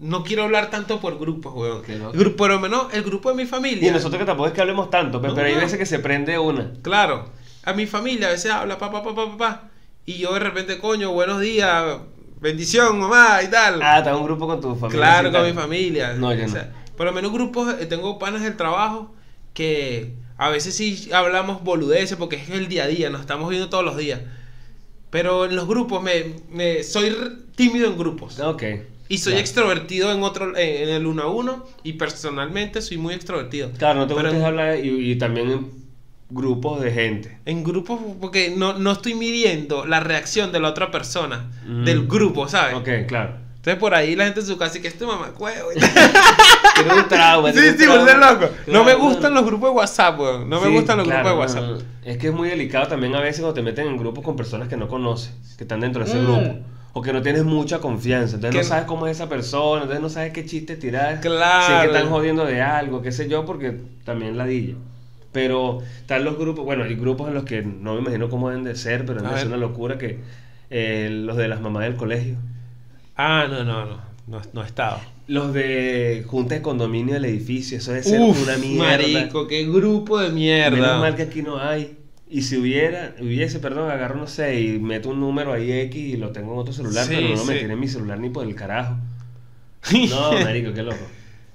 [0.00, 1.82] no quiero hablar tanto por grupos, weón.
[1.82, 2.16] Qué loco.
[2.16, 3.88] Gru- Por lo menos el grupo de mi familia.
[3.88, 5.60] Y nosotros que tampoco es que hablemos tanto, pero, No, pero hay no.
[5.60, 6.72] veces que se prende una.
[6.82, 7.30] Claro.
[7.64, 9.67] A mi familia a veces habla pa pa pa pa pa, pa.
[10.08, 11.98] Y yo de repente, coño, buenos días,
[12.40, 13.82] bendición, mamá y tal.
[13.82, 14.90] Ah, está un grupo con tu familia.
[15.04, 16.14] Claro, con mi familia.
[16.14, 16.52] No, yo O no.
[16.52, 19.14] sea, por lo menos grupos, eh, tengo panas del trabajo
[19.52, 23.68] que a veces sí hablamos boludeces porque es el día a día, nos estamos viendo
[23.68, 24.20] todos los días.
[25.10, 27.14] Pero en los grupos me, me- soy
[27.54, 28.40] tímido en grupos.
[28.40, 28.62] Ok.
[29.10, 29.40] Y soy Ya.
[29.40, 33.72] extrovertido en otro en, en el uno a uno y personalmente soy muy extrovertido.
[33.76, 35.70] Claro, no te gusta hablar y, y también
[36.30, 37.38] grupos de gente.
[37.46, 41.84] En grupos, porque no, no estoy midiendo la reacción de la otra persona, Mm.
[41.84, 42.74] del grupo, ¿sabes?
[42.76, 43.34] Ok, claro.
[43.56, 45.32] Entonces por ahí la gente en su casa y que este mamá
[46.74, 47.52] Tiene un trauma.
[47.52, 48.48] Sí, sí, vuelve loco.
[48.66, 50.48] No me gustan los grupos de WhatsApp, weón.
[50.48, 51.86] No me gustan los claro, grupos de WhatsApp.
[52.04, 54.68] Es que es muy delicado también a veces cuando te meten en grupos con personas
[54.68, 56.24] que no conoces, que están dentro de ese Mm.
[56.24, 56.58] grupo.
[56.94, 58.36] O que no tienes mucha confianza.
[58.36, 61.20] Entonces Que no sabes cómo es esa persona, entonces no sabes qué chiste tirar.
[61.20, 61.66] Claro.
[61.66, 64.74] Si es que están jodiendo de algo, qué sé yo, porque también ladilla.
[65.32, 68.64] Pero están los grupos, bueno, hay grupos en los que no me imagino cómo deben
[68.64, 70.18] de ser, pero es una locura que
[70.70, 72.36] eh, los de las mamás del colegio.
[73.16, 74.08] Ah, no, no, no.
[74.26, 75.00] No, no he estado.
[75.26, 78.84] Los de junta de condominio del edificio, eso debe ser Uf, una mierda.
[78.84, 80.70] marico, qué grupo de mierda.
[80.70, 81.96] Menos mal que aquí no hay.
[82.30, 86.16] Y si hubiera, hubiese, perdón, agarro, no sé, y meto un número ahí X y
[86.18, 88.54] lo tengo en otro celular, Sí, pero no metí en mi celular ni por el
[88.54, 88.96] carajo.
[90.10, 90.98] No, marico, qué loco.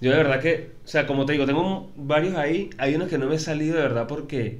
[0.03, 3.17] Yo de verdad que, o sea, como te digo, tengo varios ahí, hay unos que
[3.17, 4.59] no me he salido de verdad porque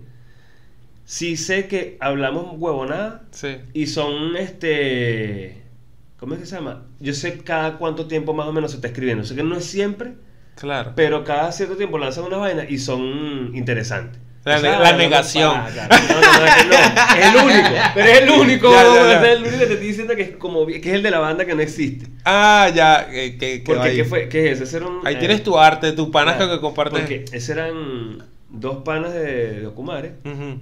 [1.03, 3.57] sí sé que hablamos huevonada Sí.
[3.73, 5.61] y son, este,
[6.17, 6.85] ¿cómo es que se llama?
[7.01, 9.65] Yo sé cada cuánto tiempo más o menos se está escribiendo, sé que no es
[9.65, 10.13] siempre,
[10.55, 10.93] Claro.
[10.95, 14.21] pero cada cierto tiempo lanzan unas vainas y son interesantes.
[14.45, 15.57] La negación.
[15.57, 15.63] no.
[15.63, 16.75] No, es que no.
[17.17, 17.69] Es el único.
[17.93, 18.71] Pero es el único.
[18.71, 19.21] Ya, ya, weón, ya.
[19.21, 21.19] Es el único que te estoy diciendo que es como que es el de la
[21.19, 22.07] banda que no existe.
[22.25, 23.07] Ah, ya.
[23.09, 24.27] Que, que, que Porque ahí, ¿qué fue?
[24.29, 24.59] ¿Qué es?
[24.61, 26.99] Ese era un, ahí eh, tienes tu arte, tu panas claro, que compartes.
[26.99, 30.59] Porque ese eran dos panas de, de Ocumare, Ujú.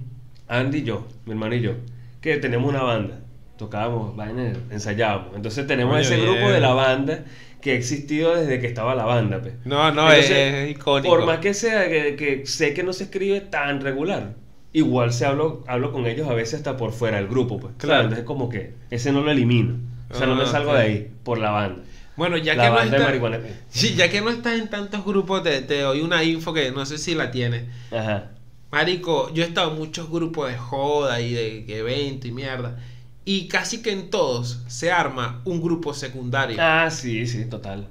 [0.48, 1.72] Andy y yo, mi hermano y yo,
[2.20, 3.18] que tenemos una banda.
[3.58, 5.36] Tocábamos, vainas, ensayábamos.
[5.36, 6.28] Entonces tenemos Coño, ese bien.
[6.32, 7.24] grupo de la banda
[7.62, 9.40] que ha existido desde que estaba la banda.
[9.40, 9.54] Pues.
[9.64, 11.08] No, no, es- es icónico.
[11.14, 14.34] Por más que sea que, que sé que no se escribe tan regular,
[14.74, 17.72] igual se hablo, hablo con ellos a veces hasta por fuera del grupo, pues.
[17.78, 18.02] Claro.
[18.02, 19.76] Entonces como que ese no lo elimino.
[20.10, 20.76] O sea, no me Ah, salgo ok.
[20.76, 21.82] de ahí por la banda.
[22.16, 23.40] Bueno, ya la que no banda de está- marihuana.
[23.70, 26.84] Sí, ya que no estás en tantos grupos, te, te doy una info que no
[26.84, 27.64] sé si la tienes.
[27.90, 28.32] Ajá.
[28.70, 32.78] Marico, yo he estado en muchos grupos de joda y de evento y mierda.
[33.24, 36.56] Y casi que en todos se arma un grupo secundario.
[36.60, 37.88] Ah, sí, sí, total.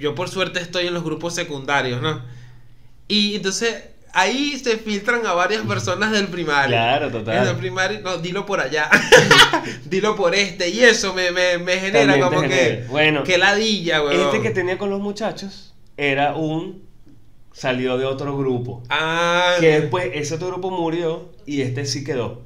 [0.00, 2.22] Yo por suerte estoy en los grupos secundarios, ¿no?
[3.08, 6.68] Y entonces ahí se filtran a varias personas del primario.
[6.76, 7.36] Claro, total.
[7.42, 8.90] En el primario, no, dilo por allá.
[9.86, 10.68] dilo por este.
[10.68, 12.82] Y eso me, me, me genera como genera.
[12.82, 12.84] que.
[12.88, 14.26] Bueno, que ladilla, weón.
[14.26, 16.84] Este que tenía con los muchachos era un.
[17.52, 18.82] salió de otro grupo.
[18.90, 22.42] Ah, Que después ese otro grupo murió y este sí quedó.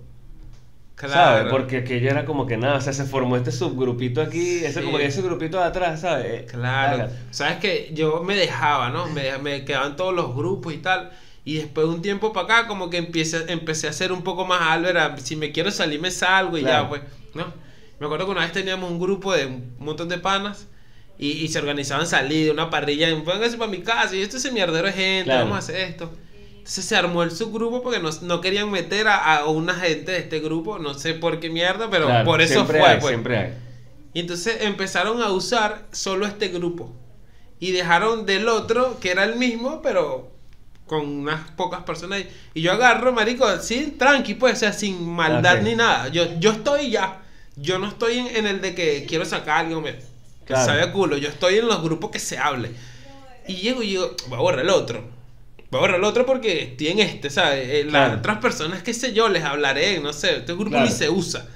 [0.98, 1.14] Claro.
[1.38, 1.50] ¿Sabes?
[1.52, 4.98] Porque aquello era como que nada, o sea, se formó este subgrupito aquí, ese como
[4.98, 6.26] que ese grupito de atrás, ¿sabes?
[6.26, 7.08] Eh, Claro.
[7.30, 9.06] Sabes que yo me dejaba, ¿no?
[9.08, 11.10] Me, me quedaban todos los grupos y tal.
[11.44, 14.44] Y después de un tiempo para acá, como que empecé, empecé a ser un poco
[14.44, 16.82] más a- Si me quiero salir, me salgo y Claro.
[16.84, 17.02] ya, pues.
[17.34, 17.46] ¿No?
[17.98, 20.66] Me acuerdo que una vez teníamos un grupo de un montón de panas.
[21.20, 23.08] Y, y se organizaban salidas, una parrilla.
[23.24, 24.14] Pónganse para mi casa.
[24.14, 25.30] Y esto es mierdero de gente.
[25.32, 26.12] Vamos a hacer esto.
[26.68, 30.18] Entonces se armó el subgrupo porque no, no querían meter a, a una gente de
[30.18, 30.78] este grupo.
[30.78, 32.82] No sé por qué mierda, pero Claro, por eso fue.
[32.82, 33.08] hay, pues.
[33.08, 33.54] siempre hay.
[34.12, 36.94] Y entonces empezaron a usar solo este grupo.
[37.58, 40.30] Y dejaron del otro, que era el mismo, pero
[40.86, 42.22] con unas pocas personas.
[42.52, 46.08] Y yo agarro, marico, así, tranqui, pues, o sea, sin maldad ni nada.
[46.08, 47.22] Yo, yo estoy ya.
[47.56, 50.02] Yo no estoy en, en el de que quiero sacar algo, me, que
[50.44, 50.66] Claro.
[50.66, 51.16] sabe a culo.
[51.16, 52.72] Yo estoy en los grupos que se hable.
[53.46, 55.16] Y llego y digo, voy a borrar el otro.
[55.70, 57.68] Voy a borrar el otro porque estoy en este, ¿sabes?
[57.68, 58.10] Eh, Claro.
[58.12, 60.36] Las otras personas, qué sé yo, les hablaré, no sé.
[60.38, 60.86] Este grupo Claro.
[60.86, 61.46] ni se usa.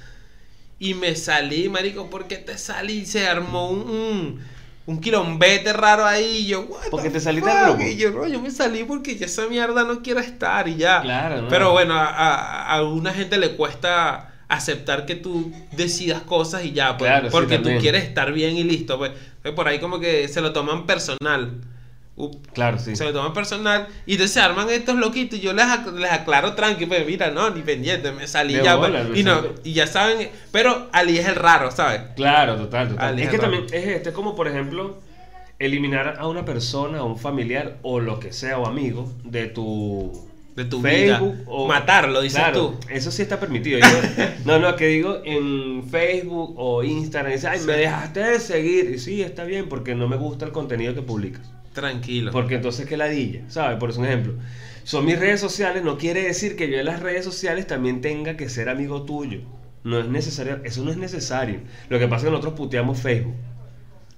[0.78, 3.06] Y me salí, marico, ¿por qué te salí?
[3.06, 4.40] Se armó un, un,
[4.86, 6.38] un quilombete raro ahí.
[6.38, 7.82] Y yo, what Porque te saliste del grupo.
[7.84, 11.00] Y yo, no, yo me salí porque ya esa mierda no quiero estar y ya.
[11.00, 11.48] Claro, no.
[11.48, 16.72] Pero bueno, a, a, a alguna gente le cuesta aceptar que tú decidas cosas y
[16.72, 17.80] ya, pues, Claro, sí, porque tú también.
[17.80, 19.12] quieres estar bien y listo, pues.
[19.40, 21.62] Pues Por ahí como que se lo toman personal.
[22.14, 22.94] Up, Claro, sí.
[22.94, 26.12] Se lo toman personal y entonces se arman estos loquitos y yo les, ac- les
[26.12, 29.40] aclaro tranqui, pues mira, no, ni pendiente, me salí De ya, bola, pues, y, no,
[29.40, 29.48] sé.
[29.64, 32.02] y ya saben, pero Ali es el raro, ¿sabes?
[32.16, 33.08] Claro, total, total.
[33.08, 33.50] Ali es que raro.
[33.50, 34.98] también es este, como por ejemplo,
[35.58, 40.12] eliminar a una persona, a un familiar o lo que sea, o amigo, de tu
[40.54, 41.44] De tu Facebook vida.
[41.46, 42.88] o Matarlo, dices Claro, tú.
[42.90, 43.78] Eso sí está permitido.
[43.78, 43.86] Yo-
[44.44, 48.90] no, no, que digo en Facebook o Instagram, dice, ay, me dejaste de seguir.
[48.90, 51.48] Y sí, está bien, porque no me gusta el contenido que publicas.
[51.72, 52.32] Tranquilo.
[52.32, 53.78] Porque entonces qué ladilla, ¿sabes?
[53.78, 54.34] Por un ejemplo,
[54.84, 58.36] son mis redes sociales, no quiere decir que yo en las redes sociales también tenga
[58.36, 59.40] que ser amigo tuyo.
[59.84, 61.60] No es necesario, eso no es necesario.
[61.88, 63.34] Lo que pasa es que nosotros puteamos Facebook.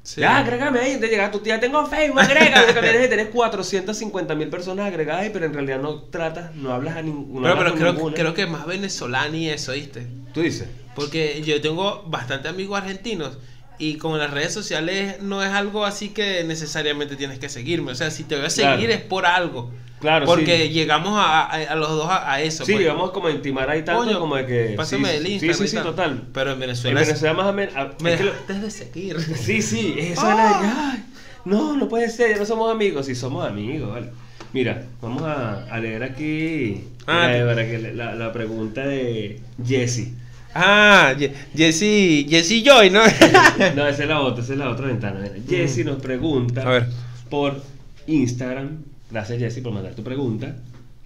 [0.03, 0.21] Sí.
[0.21, 2.67] Ya, agrégame ahí, te llega tu tía, tengo Facebook, agrégame.
[2.75, 7.03] que tienes, tienes 450 mil personas agregadas, pero en realidad no tratas, no hablas a
[7.03, 7.57] ninguna.
[7.57, 10.07] pero pero creo, creo que más venezolano y eso, ¿viste?
[10.35, 10.69] Tú dices.
[10.95, 13.39] Porque yo tengo bastante amigos argentinos
[13.79, 17.93] y con las redes sociales no es algo así que necesariamente tienes que seguirme.
[17.93, 18.77] O sea, si te voy a Claro.
[18.77, 19.73] seguir es por algo.
[20.01, 20.73] Claro, Porque sí.
[20.75, 22.65] llegamos a, a- a los dos a, a eso.
[22.67, 22.83] Sí, pues.
[22.83, 24.75] llegamos como a intimar ahí tanto Coño, como de que.
[24.77, 25.57] Pásame sí, el sí, Instagram.
[25.59, 25.85] Sí, sí, tal.
[25.85, 26.23] total.
[26.35, 27.01] Pero en En Venezuela.
[27.01, 27.75] es- Venezuela más o menos.
[28.01, 29.17] me es que lo- dejaste de seguir.
[29.37, 31.05] Sí, sí, eso era ay,
[31.47, 34.11] no, no puede ser, ya no somos amigos, sí somos amigos, vale.
[34.53, 37.55] Mira, vamos a, a leer aquí Ah, la,
[37.93, 40.13] la, la pregunta de Jesse.
[40.55, 41.15] Ah,
[41.57, 43.01] Jesse, Jesse Joy, ¿no?
[43.75, 45.21] No, esa es la otra, esa es la otra ventana.
[45.21, 46.87] Mira, Jesse nos pregunta A ver.
[47.29, 47.61] por
[48.07, 48.79] Instagram.
[49.11, 50.57] Gracias Jesse por mandar tu pregunta.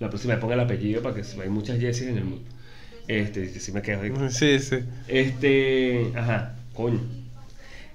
[0.01, 2.45] La próxima vez ponga el apellido para que se- hay muchas Jessys en el mundo.
[3.09, 4.13] Este, si me quedo ahí.
[4.31, 4.77] Sí, sí.
[5.09, 7.01] Este, ajá, coño.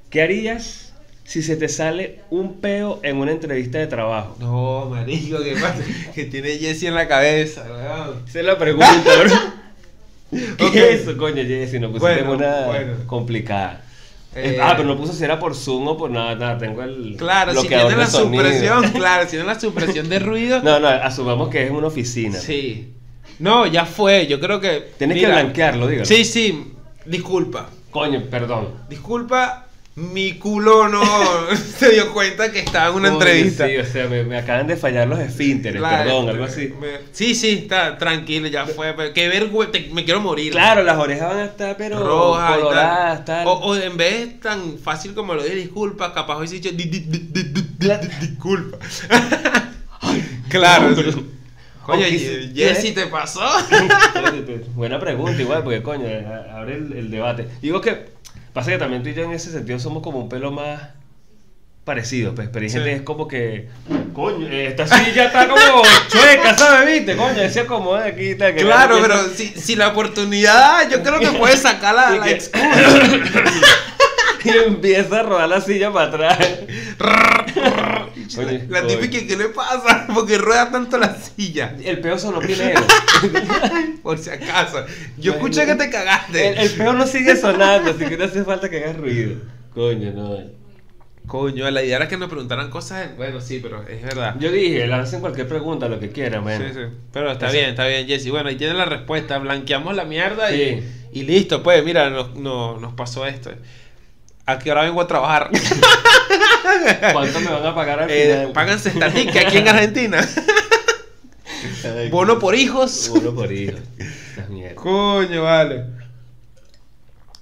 [0.10, 4.36] ¿Qué harías si se te sale un peo en una entrevista de trabajo?
[4.40, 5.84] No, marico, ¿qué pasa?
[6.16, 8.24] que tiene Jesse en la cabeza, weón.
[8.28, 9.34] Esa es la pregunta, bro.
[10.58, 11.80] ¿Qué es eso, coño, Jessy?
[11.80, 12.94] No pusiste Bueno, una bueno.
[13.08, 13.82] complicada.
[14.36, 17.16] Eh, ah, pero no puso si era por Zoom o por nada, nada, tengo el
[17.18, 18.44] Claro, si tiene la sonido.
[18.44, 20.62] supresión, claro, si tiene la supresión de ruido.
[20.64, 22.40] No, no, asumamos que es una oficina.
[22.40, 22.94] Sí.
[23.40, 24.92] No, ya fue, yo creo que.
[24.98, 26.06] Tienes mira, que blanquearlo, dígalo.
[26.06, 26.74] Sí, sí,
[27.06, 27.70] disculpa.
[27.92, 28.70] Coño, perdón.
[28.90, 29.63] Disculpa,
[29.96, 31.04] mi culo no
[31.78, 33.68] se dio cuenta que estaba en una Coño, entrevista.
[33.68, 36.74] Sí, o sea, me, me acaban de fallar los esfínteres, perdón, algo así.
[36.82, 38.94] me- sí, sí, está tranquilo, ya fue.
[38.94, 40.52] pero Qué vergüenza, me quiero morir.
[40.52, 42.62] Claro, las orejas van a estar, pero roja y tal.
[42.62, 43.48] coloradas, tal.
[43.48, 47.00] O, o en vez tan fácil como lo dije, disculpa, capaz hubiese dicho di- di-
[47.02, 48.78] di- di- di- di- disculpa.
[50.50, 50.96] claro.
[50.96, 52.18] Sí.
[52.18, 53.42] si- Jessy, ¿te pasó?
[54.74, 56.06] Buena pregunta, igual, porque coño,
[56.52, 57.48] abre el, el debate.
[57.62, 58.13] Digo que
[58.54, 60.82] pasa que también tú y yo en ese sentido somos como un pelo más
[61.84, 63.68] parecido, pues, pero hay gente es como que,
[64.14, 66.88] coño, esta silla está como chueca, ¿sabes?
[66.88, 67.18] ¿Viste?
[67.18, 71.20] Coño, decía como de aquí, tal, que Claro, pero si, si la oportunidad, yo creo
[71.20, 72.64] que puedes sacar la, la que- excusa.
[74.46, 76.38] y empieza a rodar la silla para atrás.
[78.38, 78.96] Oye, la oye.
[78.98, 80.08] típica, ¿qué le pasa?
[80.14, 81.76] Porque rueda tanto la silla.
[81.84, 82.82] El peo sonó primero.
[84.02, 84.86] Por si acaso.
[85.18, 86.50] Yo escuché que te cagaste.
[86.50, 89.36] El, el peo no sigue sonando, así que no hace falta que hagas ruido.
[89.74, 90.38] Coño, no.
[91.26, 93.16] Coño, la idea era que me preguntaran cosas.
[93.16, 94.36] Bueno, sí, pero es verdad.
[94.40, 96.44] Yo dije, lancen cualquier pregunta, lo que quieran.
[96.46, 96.80] Sí, sí.
[97.14, 97.54] Pero está Eso.
[97.54, 98.30] bien, está bien, Jesse.
[98.30, 99.38] Bueno, ahí tiene la respuesta.
[99.38, 100.84] Blanqueamos la mierda y, Sí.
[101.14, 101.64] y listo.
[101.64, 103.52] Pues mira, nos, no- nos pasó esto.
[104.46, 105.50] ¿A qué hora vengo a trabajar?
[107.14, 108.52] ¿Cuánto me van a pagar al Eh, final?
[108.52, 110.28] pagan cestatique aquí en Argentina.
[112.12, 113.10] Bono por hijos.
[113.10, 113.78] Bono por hijo.
[114.38, 114.76] Las mierdas.
[114.76, 115.86] Coño, vale.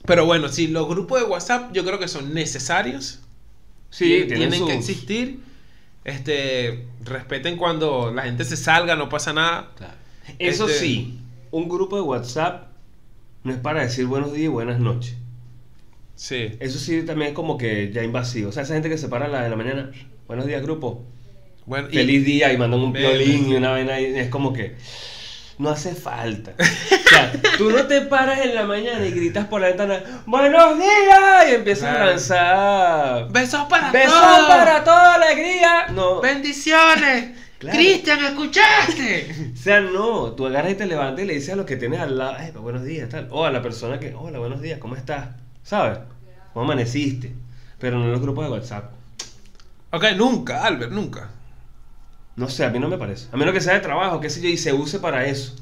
[0.06, 3.20] Pero bueno, sí, los grupos de WhatsApp yo creo que son necesarios.
[3.90, 5.40] Sí, Tien- tienen, que existir.
[6.04, 9.70] Este, respeten cuando la gente se salga, no pasa nada.
[9.76, 9.94] Claro.
[10.40, 11.20] Eso Este- sí,
[11.52, 12.68] un grupo de WhatsApp
[13.44, 15.16] no es para decir buenos días y buenas noches.
[16.22, 16.56] Sí.
[16.60, 18.50] Eso sí también es como que ya invasivo.
[18.50, 19.90] O sea, esa gente que se para a la de la mañana,
[20.28, 21.04] buenos días grupo,
[21.66, 24.54] Bueno, y- feliz día y mandan un Ve- violín y una vaina y es como
[24.54, 24.76] que
[25.58, 26.54] no hace falta.
[26.60, 30.78] O sea, tú no te paras en la mañana y gritas por la ventana, buenos
[30.78, 32.04] días y empiezas Claro.
[32.04, 34.48] a lanzar Besos para besos todos.
[34.48, 35.88] para toda alegría.
[35.96, 36.22] No.
[36.22, 37.32] Bendiciones.
[37.62, 37.78] Claro.
[37.78, 39.52] Cristian, ¿escuchaste?
[39.54, 42.00] O sea, no, tú agarras y te levantas y le dices a lo que tienes
[42.00, 43.28] al lado, "Epa, buenos días, tal.
[43.30, 45.28] O a la persona que, hola, buenos días, ¿cómo estás?
[45.64, 46.00] ¿Sabes?
[46.54, 47.34] ¿Cómo amaneciste?
[47.80, 48.92] Pero no en los grupos de WhatsApp.
[49.92, 51.30] ok, nunca, Albert, nunca.
[52.36, 53.28] No sé, a mí no me parece.
[53.32, 55.56] A menos que sea de trabajo, qué sé yo, y se use para eso.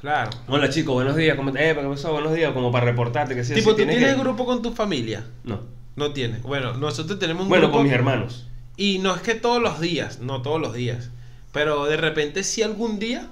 [0.00, 0.30] Claro.
[0.46, 1.70] Hola chicos, buenos días, ¿cómo te...
[1.70, 2.12] Eh, ¿qué pasó?
[2.12, 4.62] Buenos días, como para reportarte, que sé yo, tipo, si ¿tú tienes que- grupo con
[4.62, 5.24] tu familia?
[5.44, 5.60] No.
[5.96, 6.42] No tienes.
[6.42, 7.78] Bueno, nosotros tenemos un Bueno, grupo.
[7.78, 8.46] con mis hermanos.
[8.76, 11.10] Y no es que todos los días, no todos los días.
[11.52, 13.26] Pero de repente si algún día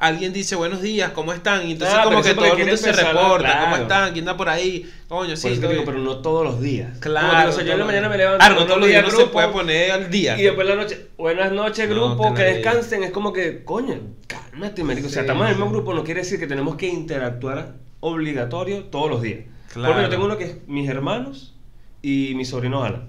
[0.00, 1.68] alguien dice buenos días, ¿cómo están?
[1.68, 4.12] Y entonces Ah, como que todo el mundo se reporta, ¿cómo están?
[4.12, 4.90] ¿Quién anda por ahí?
[5.08, 6.98] Coño, sí, digo, pero no todos los días.
[6.98, 7.38] Claro.
[7.38, 8.38] Digo, o sea, yo en la mañana me levanto.
[8.38, 10.38] Claro, no todos los días, días no se grupo, puede poner al día.
[10.38, 13.04] Y después la noche, buenas noches, No, grupo, que descansen.
[13.04, 15.06] Es como que, coño, cálmate, marico.
[15.06, 17.74] O sea, Sí, estamos en el mismo grupo, no quiere decir que tenemos que interactuar
[18.00, 19.40] obligatorio todos los días.
[19.72, 19.92] Claro.
[19.92, 21.54] Porque yo tengo uno que es mis hermanos
[22.00, 23.08] y mi sobrino Alan.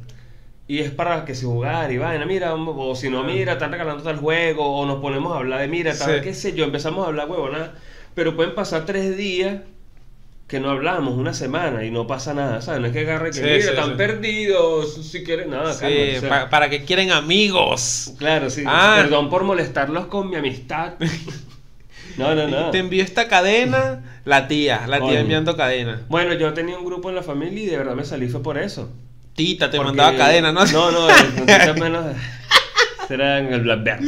[0.68, 4.04] Y es para que se jugar y vaina, mira, o si no, mira, están regalando
[4.04, 6.22] tal juego, o nos ponemos a hablar de, mira, tal, Sí.
[6.24, 7.74] qué sé yo, empezamos a hablar huevona.
[8.16, 9.62] Pero pueden pasar tres días
[10.48, 12.82] que no hablamos, una semana, y no pasa nada, ¿sabes?
[12.82, 16.18] No es que agarre que, Sí, mira, sí, están perdidos, si quieren, nada, Sí, cálmate,
[16.18, 16.30] o sea.
[16.30, 18.14] pa- para que quieren amigos.
[18.18, 18.64] Claro, sí.
[18.68, 18.98] Ah.
[19.02, 20.94] Perdón por molestarlos con mi amistad.
[22.18, 22.70] no, no, no.
[22.72, 26.02] Te envió esta cadena la tía, la tía enviando cadena.
[26.10, 28.58] Bueno, yo tenía un grupo en la familia y de verdad me salí fue por
[28.58, 28.90] eso.
[29.36, 30.66] Tita te Porque- mandaba cadena, ¿no?
[30.66, 32.06] No, no, entonces menos
[33.08, 34.06] será en el Blackberry.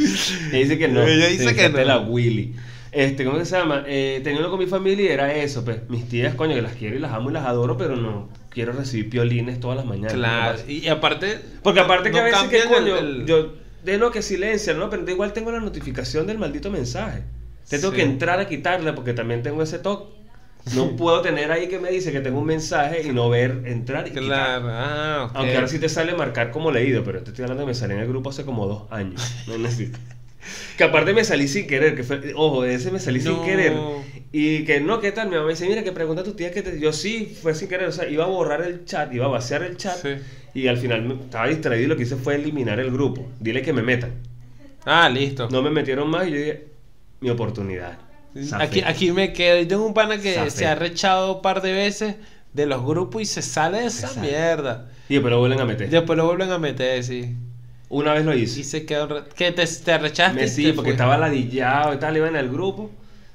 [0.52, 1.02] Me dice que no.
[1.02, 1.82] Ella dice que no.
[1.84, 2.54] la Willy.
[2.92, 3.82] Este, ¿cómo que se llama?
[3.88, 5.78] Eh, tenía uno con mi familia y era eso, pues.
[5.88, 8.72] Mis tías, coño, que las quiero y las amo y las adoro, pero no quiero
[8.72, 10.12] recibir piolines todas las mañanas.
[10.12, 10.58] Claro.
[10.64, 10.70] ¿no?
[10.72, 11.40] Y aparte.
[11.62, 14.90] Porque aparte que a veces que coño, el- yo de no que silencia, ¿no?
[14.90, 17.22] Pero igual tengo la notificación del maldito mensaje.
[17.68, 17.96] Te tengo Sí.
[17.96, 20.12] que entrar a quitarla porque también tengo ese toque.
[20.74, 24.08] No puedo tener ahí que me dice que tengo un mensaje y no ver entrar
[24.08, 24.12] y.
[24.12, 24.66] Claro.
[24.70, 25.36] Ah, ok.
[25.36, 27.92] Aunque ahora sí te sale marcar como leído, pero te estoy hablando que me salí
[27.94, 29.20] en el grupo hace como dos años.
[29.46, 29.98] No necesito.
[30.76, 33.72] Que aparte me salí sin querer, que fue, ojo, de ese me salí sin querer.
[34.32, 35.28] Y que no, ¿qué tal?
[35.28, 36.78] Mi mamá me dice, mira, que pregunta a tu tía que te...
[36.78, 39.62] Yo sí, fue sin querer, o sea, iba a borrar el chat, iba a vaciar
[39.62, 39.96] el chat.
[39.96, 40.08] Sí.
[40.52, 43.26] Y al final me- estaba distraído y lo que hice fue eliminar el grupo.
[43.40, 44.10] Dile que me metan.
[44.84, 45.48] Ah, listo.
[45.50, 46.64] No me metieron más y yo dije,
[47.20, 47.96] mi oportunidad.
[48.58, 49.60] Aquí, aquí me quedo.
[49.60, 50.50] Y tengo un pana que Zafé.
[50.50, 52.16] se ha rechado un par de veces
[52.52, 54.90] de los grupos y se sale de esa mierda.
[55.08, 55.88] Y después lo vuelven a meter.
[55.90, 57.36] Después lo vuelven a meter, sí.
[57.88, 58.64] Una vez lo Y hice.
[58.64, 60.34] se un ra- ¿Qué te, te arrechaste?
[60.40, 60.92] Me y sí, te porque fue.
[60.92, 62.90] estaba ladillado y tal, iba en el grupo.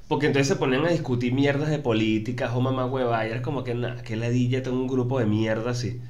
[0.08, 3.26] Porque entonces se ponían a discutir mierdas de política, o mamá hueva.
[3.26, 6.00] Y era como que, nada, que ladilla, tengo un grupo de mierda así.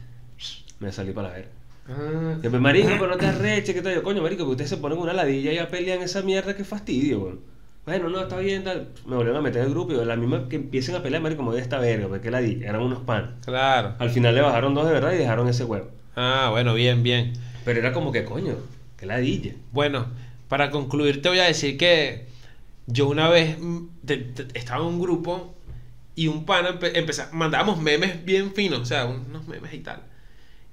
[0.81, 1.48] Me salí para ver.
[1.88, 3.92] Ah, Y después, marico, pero no te arreches, que todo.
[3.92, 6.64] Yo, coño, marico, que ustedes se ponen una ladilla y ya pelean esa mierda, qué
[6.64, 7.40] fastidio, weón.
[7.86, 8.88] Bueno, no, está bien, tal.
[9.06, 11.52] Me volvieron a meter en el grupo y la misma que empiecen a pelear, como
[11.52, 13.36] de esta verga, porque ladilla, eran unos pan.
[13.44, 13.94] claro.
[13.98, 15.90] Al final le bajaron dos de verdad y dejaron ese huevo.
[16.16, 17.32] Ah, bueno, bien, bien.
[17.64, 18.54] Pero era como que, coño,
[18.96, 19.54] que ladilla.
[19.72, 20.06] Bueno,
[20.48, 22.26] para concluir te voy a decir que
[22.86, 25.54] yo una vez mm, te- te- estaba en un grupo
[26.14, 30.02] y un pana empe- empezó, mandábamos memes bien finos, o sea, unos memes y tal.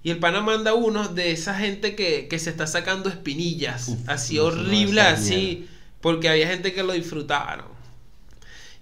[0.03, 4.09] Y el pana manda unos de esa gente que, que se está sacando espinillas, Uf,
[4.09, 5.67] así no, horrible, así,
[6.01, 7.65] porque había gente que lo disfrutaba, ¿no?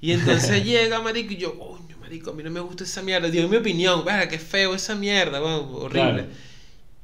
[0.01, 3.29] Y entonces llega, marico, y yo, coño, marico, a mí no me gusta esa mierda.
[3.29, 6.11] Dio mi opinión, verga, qué feo esa mierda, weón, horrible.
[6.23, 6.27] Claro.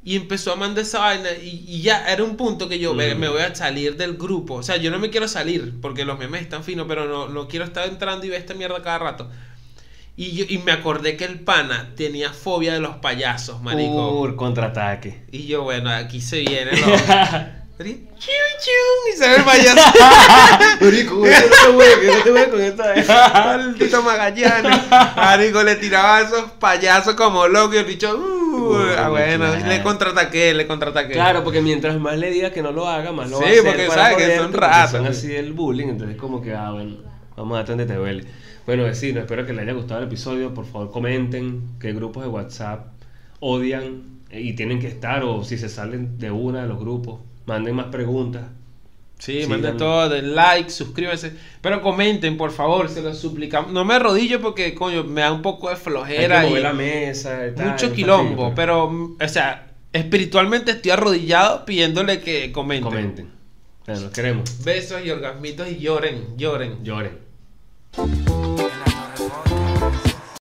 [0.03, 3.13] Y empezó a mandar esa vaina y, y ya era un punto que yo "Verga,
[3.15, 3.19] Mm.
[3.19, 4.55] me voy a salir del grupo.
[4.55, 7.47] O sea, yo no me quiero salir porque los memes están finos, pero no, no
[7.47, 9.29] quiero estar entrando y ver esta mierda cada rato.
[10.17, 14.19] Y, yo, y me acordé que el pana tenía fobia de los payasos, marico.
[14.19, 15.23] Ur, contraataque.
[15.31, 17.60] Y yo, bueno, aquí se viene lo...
[17.77, 19.81] Chun, chun, y se ve el payaso.
[20.81, 22.93] Marico, güey, no te voy, no te voy con esta.
[23.33, 24.89] Maldito Magallanes.
[25.15, 28.15] Marico, le tiraba a esos payasos como loco y el bicho.
[28.15, 29.67] Uh, ah, bueno, claro.
[29.67, 31.13] le contraataqué, le contraataqué.
[31.13, 33.51] Claro, porque mientras más le diga que no lo haga, más lo Sí, va a
[33.51, 35.09] hacer porque para sabe que son porque ratas, Son sí.
[35.09, 36.97] así el bullying, entonces como que, ah, bueno,
[37.35, 38.25] vamos a donde te duele.
[38.67, 40.53] Bueno, vecinos, espero que les haya gustado el episodio.
[40.53, 42.89] Por favor, comenten qué grupos de WhatsApp
[43.39, 47.75] odian y tienen que estar, o si se salen de una de los grupos, manden
[47.75, 48.43] más preguntas.
[49.19, 51.33] Sí, Sí, manden todo, den like, suscríbanse.
[51.61, 53.71] Pero comenten, por favor, se los suplicamos.
[53.71, 56.63] No me arrodillo porque, coño, me da un poco de Hay flojera que y mover
[56.63, 58.29] la mesa y tal, mucho quilombo.
[58.29, 62.83] fastidio, Pero, mm, o sea, espiritualmente estoy arrodillado pidiéndole que comenten.
[62.91, 63.31] Comenten.
[63.85, 64.63] Bueno, los queremos.
[64.63, 66.83] Besos y orgasmitos y lloren, lloren.
[66.83, 68.60] Lloren.